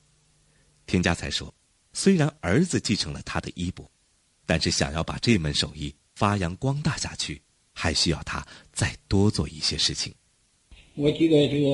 [0.87, 1.53] 田家才说，
[1.91, 3.85] 虽然儿子继承了他的衣钵，
[4.45, 7.41] 但是想要把这门手艺发扬光大下去，
[7.73, 10.13] 还需要他再多做一些事情。
[10.95, 11.67] 我几个这个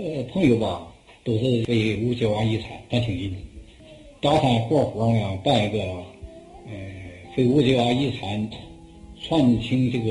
[0.00, 0.86] 呃朋友吧，
[1.24, 3.36] 都是非物质文化遗产，咱听听。
[4.22, 5.82] 打算活活呢办一个
[6.66, 6.72] 呃
[7.36, 8.48] 非物质文化遗产
[9.28, 10.04] 传承这个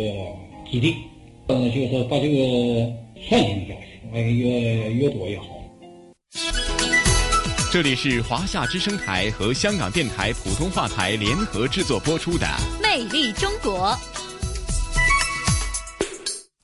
[0.69, 0.95] 基地，
[1.47, 2.91] 嗯就是把这个
[3.29, 5.45] 创新下去，哎越越多越好。
[7.71, 12.45] 这里是华夏之声台和香港电台普通话台联合制作播出的
[12.81, 13.89] 《魅力中国》。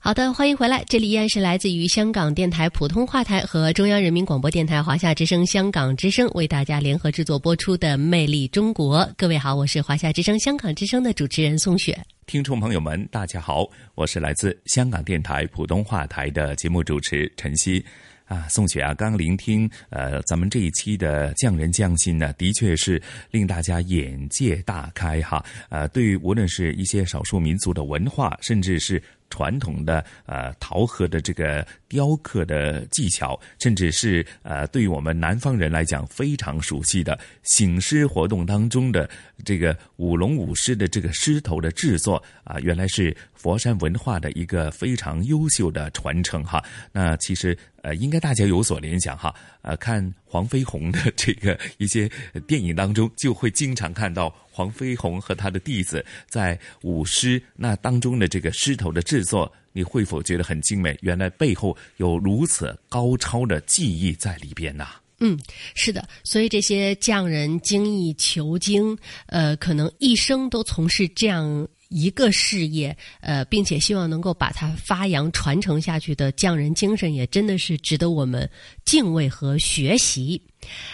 [0.03, 9.01] 好的，欢迎回来，这里依然是来自于香港电台普通话台和中央人民广播电台华夏之声、香港之声为大家联合制作播出的《魅力中国》。
[9.15, 11.95] 各位好，我是华夏之声、香港之声的主持人宋雪。
[12.25, 17.85] 听众朋友们，大家好，我是来自香港电台普通话台的节目主持陈曦。
[18.25, 22.99] 啊，宋雪啊，刚聆听呃，咱们这一期的匠人匠心呢，的确是
[23.29, 25.43] 令大家眼界大开哈。
[25.69, 39.09] 呃，对于无论是一些少数民族的文化，甚至是传统的呃陶和的这个雕刻的技巧，甚至是呃对于我们南方人来讲非常熟悉的醒狮活动当中的
[39.43, 46.63] 这个舞龙舞狮的这个狮头的制作啊，原来是佛山文化的一个非常优秀的传承哈。
[46.91, 52.09] 那其实呃应该大家有所联想哈，呃看黄飞鸿的这个一些
[52.47, 60.97] 电影当中，就会经常看到黄飞鸿和他的弟子在舞狮那当中的这个狮头的制作，你会否觉得很精美？
[61.01, 64.87] 原来背后有如此高超的技艺在里边呐、
[65.19, 65.39] 嗯，
[65.75, 68.97] 是的，所以这些匠人精益求精，
[69.27, 78.49] 呃，可能一生都从事这样一个事业，呃，并且希望能够把它发扬传承下去的匠人精神，也真的是值得我们
[78.85, 80.41] 敬畏和学习。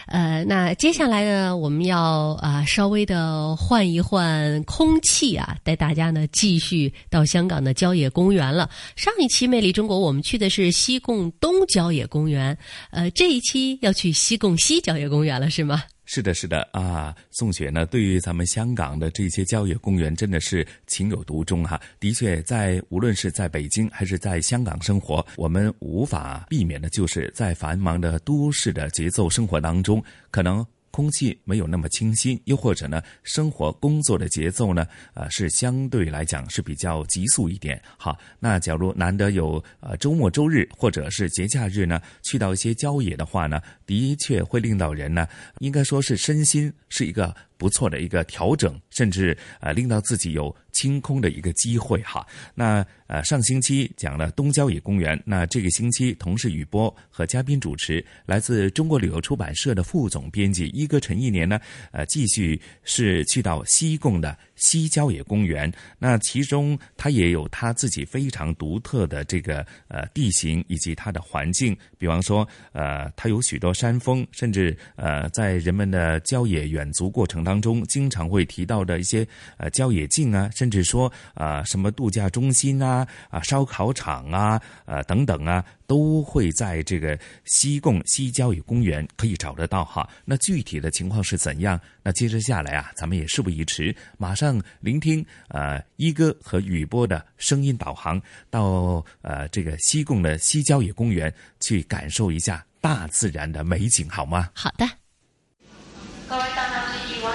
[0.07, 8.69] 呃，那接下来呢，我们要啊、稍微的换一换空气啊，带大家呢继续到香港的郊野公园了。
[8.95, 12.57] 上一期《魅力中国》我们去的是西贡东郊野公园，
[12.89, 15.83] 呃，这一期要去西贡西郊野公园了，是吗？
[16.09, 21.79] 是的，是的啊，宋雪呢，对于咱们香港的这些郊野公园真的是情有独钟哈。
[21.99, 30.01] 的确，在无论是在北京还是在香港生活，我们无法避免的就是在繁忙的都市的节奏生活当中，
[30.31, 30.65] 可能。
[30.97, 34.83] 空气没有那么清新，又或者呢，生活工作的节奏呢，
[35.13, 37.79] 呃，是相对来讲是比较急速一点。
[37.99, 45.27] 好，那假如难得有呃周末、周日或者是节假日呢，去到一些郊野的话呢，的确会令到人呢，
[45.59, 52.25] 应该说是身心是一个不错的一个调整，甚至呃令到自己有清空的一个机会哈。
[52.53, 61.59] 那呃上星期讲了东郊野公园，那这个星期同事雨波和嘉宾主持，来自中国旅游出版社的副总编辑一哥陈一年呢，
[61.91, 65.71] 呃继续是去到西贡的西郊野公园。
[65.97, 79.25] 那其中它也有它自己非常独特的这个呃地形以及它的环境，比方说呃它有许多山峰，甚至呃在人们的郊野远足过程当中，经常会提到的一些
[79.55, 90.09] 呃郊野径啊，甚至说啊、什么度假中心啊啊烧烤场啊呃等等啊，都会在这个西贡西郊野公园可以找得到哈。
[90.25, 91.79] 那具体的情况是怎样？
[92.03, 104.49] 那接着下来啊，咱们也事不宜迟，马上聆听呃一哥和雨波的声音导航，到呃这个西贡的西郊野公园去感受一下大自然的美景，好吗？
[104.53, 104.85] 好的。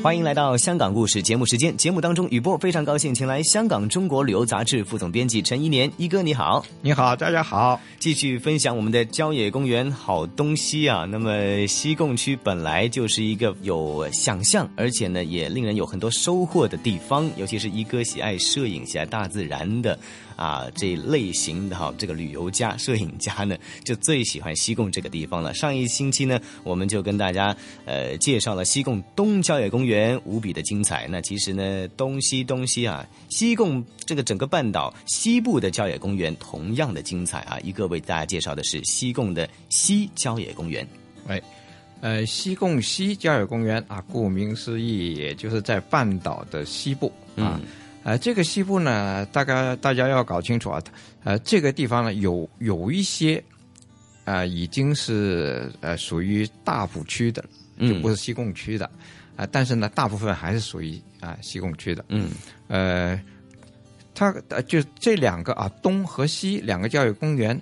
[0.00, 1.76] 欢迎来到香港故事节目时间。
[1.76, 11.04] 节目当中，雨波非常高兴，请来香港中国旅游杂志副总编辑陈一年一哥，你好，你好，大家好，继续分享我们的郊野公园好东西啊。
[11.04, 19.98] 那么西贡区本来就是一个有想象，而且呢也令人有很多收获的地方，尤其是一哥喜爱摄影、喜爱大自然的。
[20.38, 25.52] 啊，这类型的哈，这个旅游家、摄影家呢，就最喜欢西贡这个地方了。
[25.52, 29.87] 上一星期呢，我们就跟大家呃介绍了西贡东郊野公园，
[30.24, 31.06] 无比的精彩。
[31.08, 37.58] 那其实呢，东西东西啊，西贡这个整个半岛西部的郊野公园同样的精彩啊。
[37.62, 40.86] 一个为大家介绍的是西贡的西郊野公园。
[41.26, 41.40] 哎，
[42.00, 47.60] 呃，西贡西郊野公园啊，顾名思义，也就是在半岛的西部啊。
[48.04, 50.82] 呃，这个西部呢，大概大家要搞清楚啊，
[51.24, 53.42] 呃，这个地方呢有有一些，
[54.24, 57.44] 呃，已经是呃属于大埔区的，
[57.80, 58.88] 就不是西贡区的，
[59.38, 62.30] 啊、呃，但是呢，大部分还是属于啊、呃、西贡区的，嗯，
[62.66, 63.20] 呃，
[64.12, 67.58] 它呃就这两个啊，东和西两个教育公园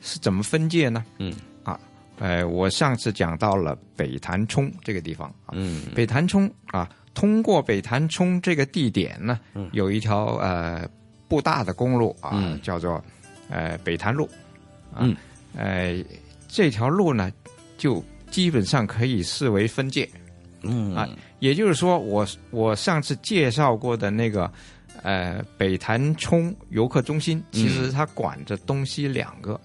[0.00, 1.04] 是怎么分界呢？
[1.18, 1.32] 嗯，
[1.62, 1.78] 啊，
[2.18, 6.90] 呃，我上次讲到了北潭冲这个地方啊，嗯，北潭冲啊。
[7.12, 10.88] 通过北潭冲这个地点呢，嗯、有一条呃
[11.26, 13.04] 不大的公路啊，嗯、叫做
[13.48, 14.26] 呃北潭路，
[14.92, 15.16] 啊，嗯、
[15.56, 16.02] 呃
[16.46, 17.30] 这条路呢
[17.76, 20.08] 就基本上可以视为分界，
[20.62, 21.08] 嗯啊，
[21.38, 24.50] 也就是说我我上次介绍过的那个
[25.02, 29.60] 呃北潭冲游客中心，其实它管着东西两个。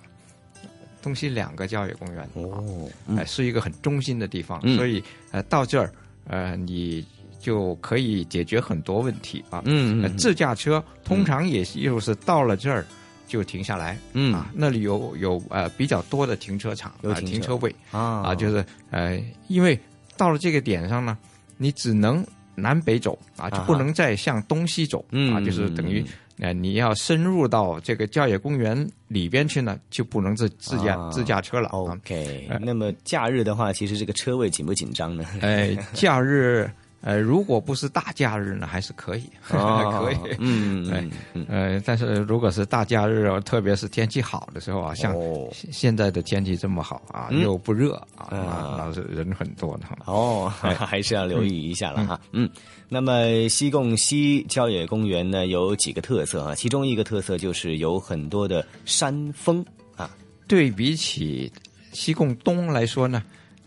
[1.01, 5.91] 东西两个郊野公园哦，哎、呃，是一个很中心的地方，嗯、所以呃到这儿
[6.25, 7.05] 呃你。
[7.37, 9.61] 就可以解决很多问题啊。
[9.65, 12.83] 嗯,嗯,嗯，自驾车通常也就是到了这儿
[13.27, 13.95] 就停下来。
[14.13, 19.79] 嗯啊，那里有有呃比较多的停车场有停车位啊啊，就是呃，因为
[20.17, 21.17] 到了这个点上呢，
[21.57, 26.03] 你只能南北走啊，就不能再向东西走啊,啊，就是等于
[26.39, 31.69] 呃你要深入到这个郊野公园里边去呢，就不能自自驾、啊、自驾车了。
[31.69, 35.25] OK，、呃、那么假日的话，其实这个车位紧不紧张呢？
[35.41, 36.69] 哎，假日。
[37.05, 45.15] 呃，如果不是大假日呢，还是可以，哦、 可以，嗯嗯嗯，呃，但是如果是大假日，特别是天气好的时候啊，像
[45.51, 49.85] 现在的天气这么好啊，嗯、又不热啊，那是人很多的。
[50.05, 52.19] 哦， 还是要留意一下了哈。
[52.31, 52.49] 嗯，
[52.89, 59.63] 那么西贡西郊野公园呢，有几个特色啊，其中一个特色就是有很多的山峰
[59.95, 60.09] 啊。
[60.47, 61.51] 对比起
[61.91, 63.21] 西贡东来说呢，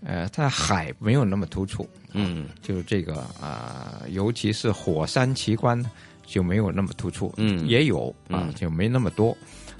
[0.04, 1.88] 呃，它海没有那么突出。
[2.12, 5.82] 嗯，就是这个啊、呃，尤其是火山奇观
[6.24, 9.36] 就没有那么突出，嗯，也有啊、嗯，就没那么多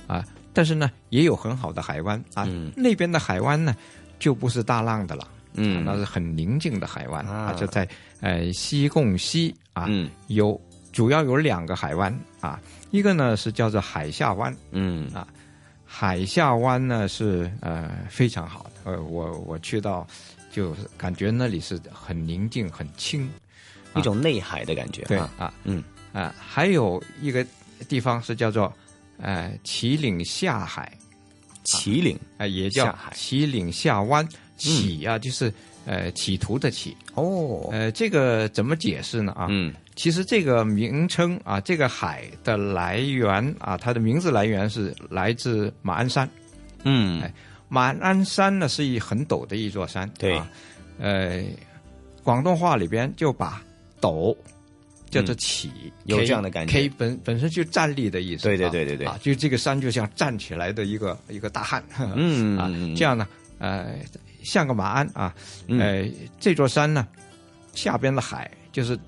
[0.07, 3.75] 啊，但是呢，也有很好的海湾啊，嗯、那边的海湾呢
[4.19, 7.89] 就不是大浪的了，嗯、啊，那是很宁静的海湾啊，就在
[8.21, 10.61] 呃西贡西啊，嗯，有
[10.93, 12.61] 主要有两个海湾啊，
[12.91, 15.09] 一个呢是叫做海下湾，嗯。
[15.15, 15.27] 啊，
[15.91, 20.07] 海下湾呢是呃非常好的，呃，我我去到。
[20.51, 23.29] 就感觉那里是很宁静、很清，
[23.95, 25.03] 一种内海的感觉。
[25.03, 27.47] 对啊，嗯啊，还有一个
[27.87, 28.73] 地方是叫做
[29.19, 30.91] 呃旗岭下海，
[31.65, 34.27] 旗岭啊、呃、也叫旗岭下湾。
[34.57, 35.53] 起啊，就是
[35.85, 36.97] 呃企图的企。
[37.15, 39.33] 哦，呃，这个怎么解释呢？
[39.33, 46.29] 啊，嗯，其实这个名称啊，这个海的来源啊，它的名字来源是来自马鞍山。
[46.85, 47.33] 嗯，哎。
[47.69, 50.37] 马鞍山呢是一很陡的一座山，对。
[50.37, 50.51] 啊，
[50.99, 51.45] 呃，
[52.23, 53.63] 广东话里边就把
[54.01, 54.37] 陡
[55.11, 56.73] 叫做起，嗯有这样的感觉。
[56.73, 58.71] K 本本身就站立的意思，对对啊。
[58.71, 59.07] 对对对。
[59.07, 62.13] 啊，就这个山就像站起来的一个一个大汉， 啊。
[62.17, 63.27] 嗯嗯嗯，这样呢，
[63.59, 63.95] 呃，
[64.43, 65.35] 像个马鞍啊，
[65.67, 65.79] 嗯。
[65.79, 66.11] 呃，
[66.41, 67.07] 这座山呢
[67.75, 68.99] 下边的海就是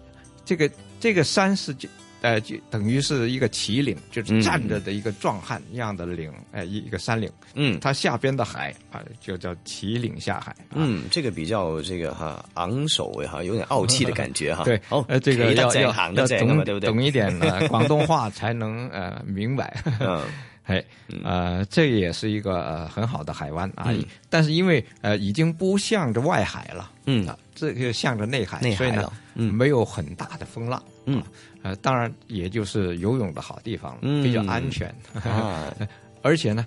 [0.44, 1.88] 这个这个山是就
[2.20, 14.64] 呃就等于是一个旗岭，就是站着的一个壮汉一样的岭，呃一一个山岭，嗯，它下边的海啊就叫旗岭下海，嗯，这个比较这个哈昂首位哈，有点傲气的感觉哈。
[14.68, 16.90] 对，哦，呃，这个要要懂对不對？
[16.90, 19.82] 懂一点呢，广东话 才能呃明白。
[20.00, 20.22] 嗯，
[20.70, 20.84] 哎，
[21.24, 24.04] 呃，这也是一个呃很好的海湾啊，嗯。
[24.28, 27.26] 但是因为呃已经不向着外海了，嗯。
[27.26, 29.52] 啊，这个向着内海，内海所以呢，嗯。
[29.52, 31.22] 没有很大的风浪，嗯，
[31.62, 34.94] 呃，当然也就是游泳的好地方比较安全，
[35.24, 35.74] 啊。
[36.22, 36.66] 而且呢，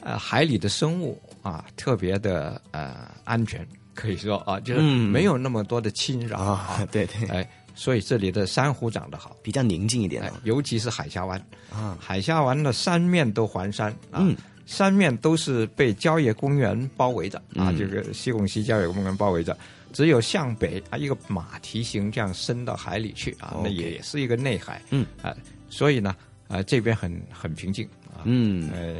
[0.00, 5.10] 呃，海里的生物啊特别的呃安全，可以说啊，就是嗯。
[5.10, 11.38] 没有那么多的侵扰啊，对对，哎，所以这里的珊瑚长得好，比较宁静一點哎，尤其是海峡湾。
[11.70, 14.36] 啊，海峡湾的三面都环山啊，嗯。
[14.66, 19.54] 三面都是被郊野公园包围着啊，这个西贡西郊野公园包围着，
[19.92, 25.04] 只有向北啊一个马蹄形这样伸到海里去啊，那也是一个内海，嗯。
[25.20, 25.36] 啊，
[25.68, 26.16] 所以呢，
[26.48, 28.70] 啊这边很很平静啊，嗯。
[28.72, 28.96] 呃，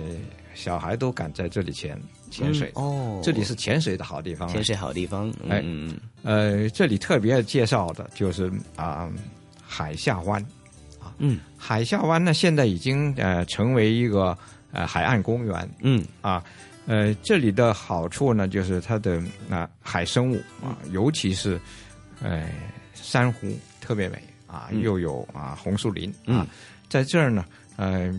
[0.54, 1.96] 小孩都敢在這裡潛
[2.34, 3.20] 潛水，嗯哦。
[3.22, 5.98] 这里是潜水的好地方，潜水好地方，哎嗯嗯。
[6.22, 9.10] 呃，这里特别介绍的就是啊、
[9.62, 10.42] 海下湾
[11.00, 14.36] 啊，嗯，海下湾呢现在已经呃成为一个
[14.72, 16.04] 呃海岸公园，嗯。
[16.20, 16.42] 啊，
[16.86, 21.60] 呃，这里的好处呢就是它的啊、海生物啊，尤其是
[22.22, 22.48] 呃
[22.94, 23.48] 珊瑚
[23.80, 24.80] 特别美啊，嗯。
[24.80, 26.38] 又有啊红树林嗯。
[26.38, 26.46] 啊，
[26.88, 27.44] 在这儿呢，
[27.76, 28.12] 呃，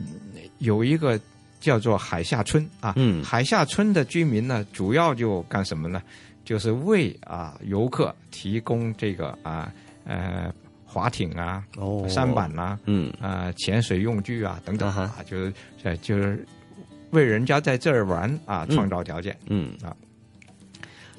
[0.60, 1.20] 有一個
[1.66, 3.24] 叫做海下村啊，嗯。
[3.24, 6.00] 海下村的居民呢，主要就干什么呢？
[6.44, 10.54] 就是为啊游客提供这个啊呃
[10.86, 12.06] 划艇啊、哦。
[12.08, 13.12] 舢板啊、嗯。
[13.20, 15.52] 啊潜水用具啊等等啊啊，就是
[15.82, 16.46] 呃就是
[17.10, 19.36] 为人家在这儿玩啊创造条件。
[19.48, 19.76] 嗯。
[19.84, 19.96] 啊，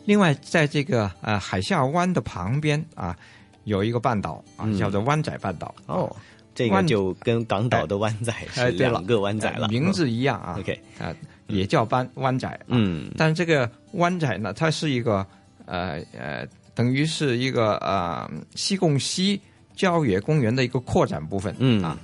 [0.04, 3.16] 另外，在这个呃海下湾的旁边啊，
[3.64, 4.78] 有一个半岛啊，嗯。
[4.78, 5.74] 叫做湾仔半岛。
[5.86, 6.14] 哦，
[6.56, 10.56] 這個就跟港岛的湾仔是哎，對了兩個灣仔了，呃名字一样啊。
[10.58, 11.14] OK 啊，
[11.46, 12.60] 也叫湾湾仔。
[12.66, 15.24] 嗯但这个湾仔呢，它是一个
[15.66, 16.44] 呃呃，
[16.74, 19.40] 等于是一个呃西贡西
[19.76, 21.54] 郊野公园的一个扩展部分。
[21.58, 21.98] 嗯啊，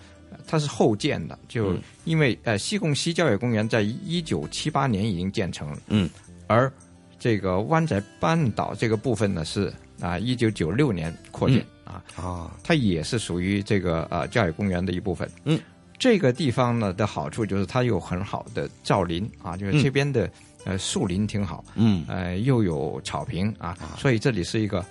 [0.46, 5.78] 它是后建的，就嗯因为呃西贡西郊野公园在一九七八年已经建成了。
[5.88, 6.08] 嗯，
[6.46, 6.70] 而
[7.18, 12.02] 这个湾仔半岛这个部分呢是啊一九九六年扩建、啊。
[12.16, 15.30] 啊，它也是属于这个呃郊野公园的一部分。
[15.44, 15.60] 嗯，
[15.98, 20.30] 这个地方呢的好处就是它有很好的造林啊，就是这边的、
[20.64, 24.84] 呃树林挺好，嗯呃又有草坪啊，所以这里是一個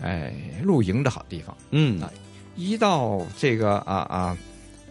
[0.00, 0.32] 呃
[0.62, 1.56] 露营的好地方。
[1.70, 2.10] 嗯啊，
[2.56, 4.38] 一到这个啊啊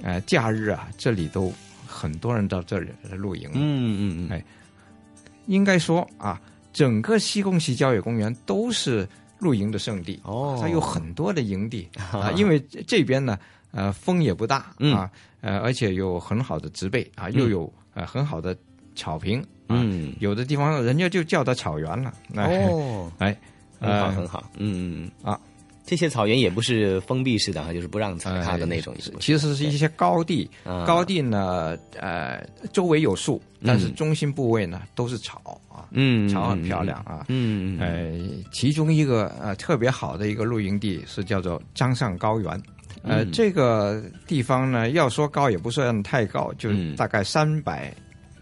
[0.02, 1.52] 呃假日啊，这里都
[1.88, 3.50] 很多人到这里来露营。
[3.54, 4.46] 嗯嗯嗯，哎，
[5.48, 6.40] 应该说啊，
[6.74, 9.08] 整个西贡西郊野公园都是
[9.40, 10.20] 露营的圣地。
[10.24, 10.58] 哦。
[10.62, 13.38] 它有很多的营地 啊，因为这边呢，
[13.72, 14.96] 呃，风也不大嗯。
[14.96, 15.10] 啊，
[15.42, 18.56] 呃，而且有很好的植被啊，又有呃很好的
[18.96, 20.14] 草坪啊，嗯。
[20.20, 22.14] 有的地方人家就叫它草原了。
[22.36, 23.38] 哎哦， 哎，
[23.80, 25.12] 很好呃很好，嗯嗯。
[25.32, 25.40] 啊，
[25.86, 30.84] 這些草原也不是封闭式的哈，就是不让踩踏的那種，是其实是一些高地，啊。
[30.86, 42.50] 高地呢，呃，周围有树，但是嗯中心部位呢都是草啊，嗯草很漂亮啊，嗯嗯呃，其中一个呃特别好的一个露营地是叫做张上高原。
[43.04, 46.96] 呃，嗯這個地方呢，要说高也不算太高，就嗯。
[46.96, 47.94] 大概三百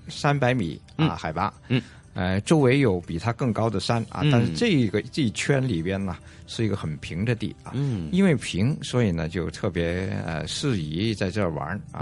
[0.07, 1.09] 三百米啊、嗯。
[1.17, 1.53] 海拔。
[1.67, 1.81] 嗯，
[2.13, 6.15] 呃，周围有比它更高的山啊，嗯但是这个这一圈里边呢，
[6.47, 7.71] 是一个很平的地啊。
[7.73, 12.01] 嗯因为平，所以呢就特别呃适宜在这儿玩啊，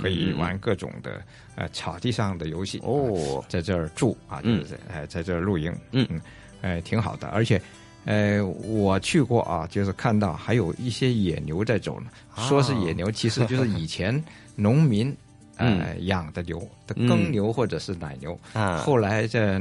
[0.00, 1.22] 可以嗯玩各种的
[1.54, 2.80] 呃草地上的游戏。
[2.82, 6.20] 哦，在这儿住啊，就嗯是在哎在这儿露营，嗯嗯，
[6.62, 7.60] 哎挺好的，而且。
[8.04, 12.08] 呃，我去过啊，就是看到还有一些野牛在走呢。
[12.34, 14.20] 啊說是野牛，其实就是以前
[14.56, 15.16] 农民
[15.56, 18.38] 呃嗯养的牛的嗯耕牛或者是奶牛。
[18.52, 19.58] 啊后来这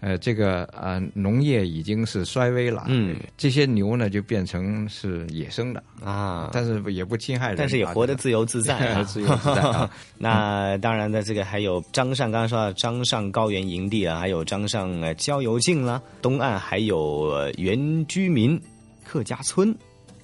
[0.00, 9.88] 呃这个呃农业已经是衰微了，嗯，这些牛呢就变成是野生的啊，但是也不侵害人，但是也活得自由自在啊， 自由自在啊。
[10.18, 18.60] 那当然的，这个还有张上，刚刚说到张上高原营地啊，还有张上呃郊游径啦，东岸还有呃原居民
[19.04, 19.72] 客家村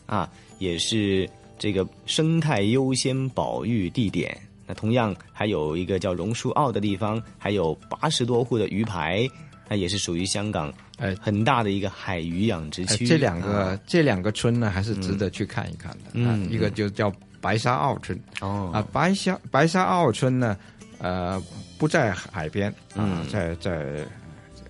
[0.07, 4.37] 啊，也是这个生态优先保育地點。
[4.69, 9.27] 那同样还有一个叫榕树澳的地方，还有八十多户的鱼排，
[9.67, 13.05] 那也是属于香港呃很大的一个海鱼养殖区。
[13.05, 16.11] 哎这两个、啊这两个村呢，还是值得去看一看的。
[16.13, 17.11] 嗯啊，一个就叫
[17.41, 18.19] 白沙澳村。
[18.41, 20.57] 哦啊，白沙白沙澳村呢，
[20.99, 21.43] 呃，
[21.79, 24.07] 不在海边啊，嗯在在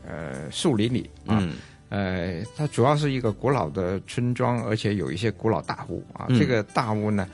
[0.06, 1.38] 呃树林里啊。
[1.40, 1.54] 嗯
[1.90, 6.26] 呃，它主要是一个古老的村庄，而且有一些古老大屋啊。
[6.28, 7.26] 嗯这个大屋呢，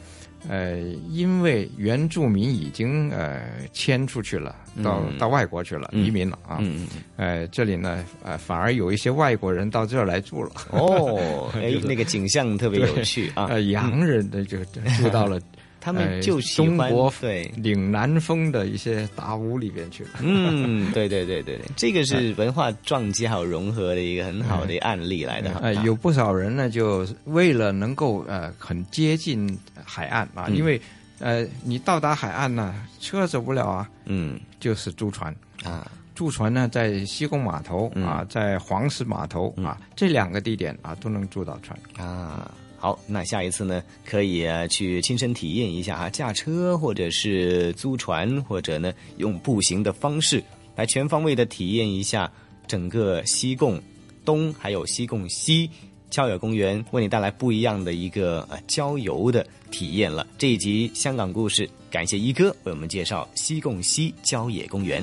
[0.48, 0.78] 呃，
[1.10, 3.42] 因为原住民已经呃
[3.72, 6.58] 迁出去了，到、嗯到外国去了，嗯移民了啊。
[6.60, 6.86] 嗯
[7.16, 10.50] 呃，这里呢，呃，反而有一些外国人到这儿来住了。
[10.70, 13.46] 哦， 哎就，是那个景象特别有趣啊。
[13.50, 15.40] 呃，洋人的就就住到了
[15.84, 17.42] 他们呃就喜欢中国对。
[17.56, 20.02] 岭南风的一些大屋里边去。
[20.04, 20.10] 了。
[20.22, 21.58] 嗯，对对对对。
[21.58, 25.50] 对， 这个是文化撞击还有融合的一个很好的案例来的。
[25.52, 25.60] 哈。
[25.62, 30.56] 呃，有不少人呢，就为了能够呃很接近海岸啊，嗯。
[30.56, 30.80] 因为
[31.18, 35.34] 呃你到达海岸呢，车走不了啊，嗯，就是租船。
[35.62, 38.04] 啊，驻船呢在西贡码头、嗯。
[38.06, 41.78] 啊，在黄石码头、啊这两个地点啊都能租到船。
[41.98, 42.50] 啊。
[42.84, 50.44] 好，那下一次呢，可以呃去亲身体验一下啊，驾车或者是租船，或者呢用步行的方式
[50.76, 52.30] 来全方位的体验一下
[52.66, 53.80] 整个西贡
[54.22, 55.70] 东还有西贡西
[56.10, 60.26] 郊野公园，为你带来不一样的一个呃郊游的体验了。
[60.36, 65.02] 这一集香港故事，感谢一哥为我们介绍西贡西郊野公园。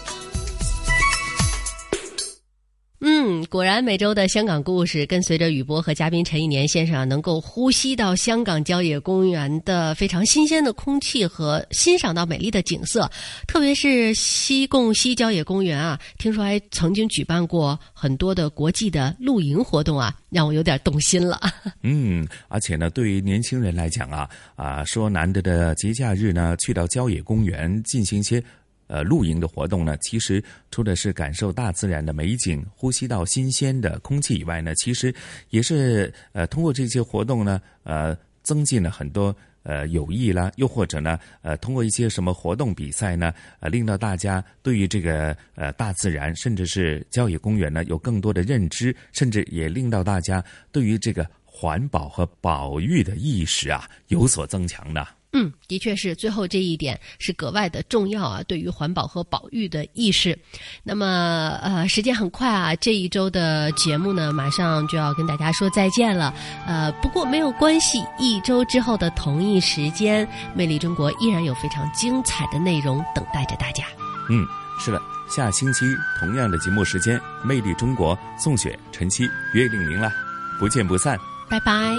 [3.51, 13.11] 果然每周的香港故事，跟随着雨波和嘉宾陈一年先生啊，能够呼吸到香港郊野公园的非常新鲜的空气和欣赏到美丽的景色。
[13.49, 21.37] 特别是西贡西郊野公园啊，听说还曾经举办过很多的国际的露营活动啊，让我有点动心了。
[21.83, 28.41] 嗯，而且呢，对于年轻人来讲啊，啊，说难得的节假日呢，去到郊野公园进行一些
[28.91, 35.13] 呃露营的活动呢，其实除了是感受大自然的美景，呼吸到新鲜的空气以外呢，其实
[35.49, 39.33] 也是呃通过这些活动呢，呃，增进了很多。
[39.63, 55.07] 呃，友谊啦，又或者呢，呃，通过一些什么活动比赛呢，呃，令到大家对于这个呃大自然，甚至是郊野公园呢，有更多的认知，甚至也令到大家对于这个环保和保育的意识啊有所增强的。
[55.33, 60.37] 嗯，的确是，最后这一点是格外的重要啊，对于环保和保育的意识。
[60.83, 66.33] 那么，呃，时间很快啊，这一周的节目呢，马上就要跟大家说再见了。
[66.67, 73.85] 呃，不过没有关系，一周之后的同一时间，《魅力中国》依然有非常精彩的内容等待着大家。
[74.29, 74.45] 嗯，
[74.79, 75.85] 是的，下星期
[76.19, 80.11] 同样的节目时间，《魅力中国》，宋雪、晨曦约定您了，
[80.59, 81.17] 不见不散。
[81.49, 81.95] 拜拜。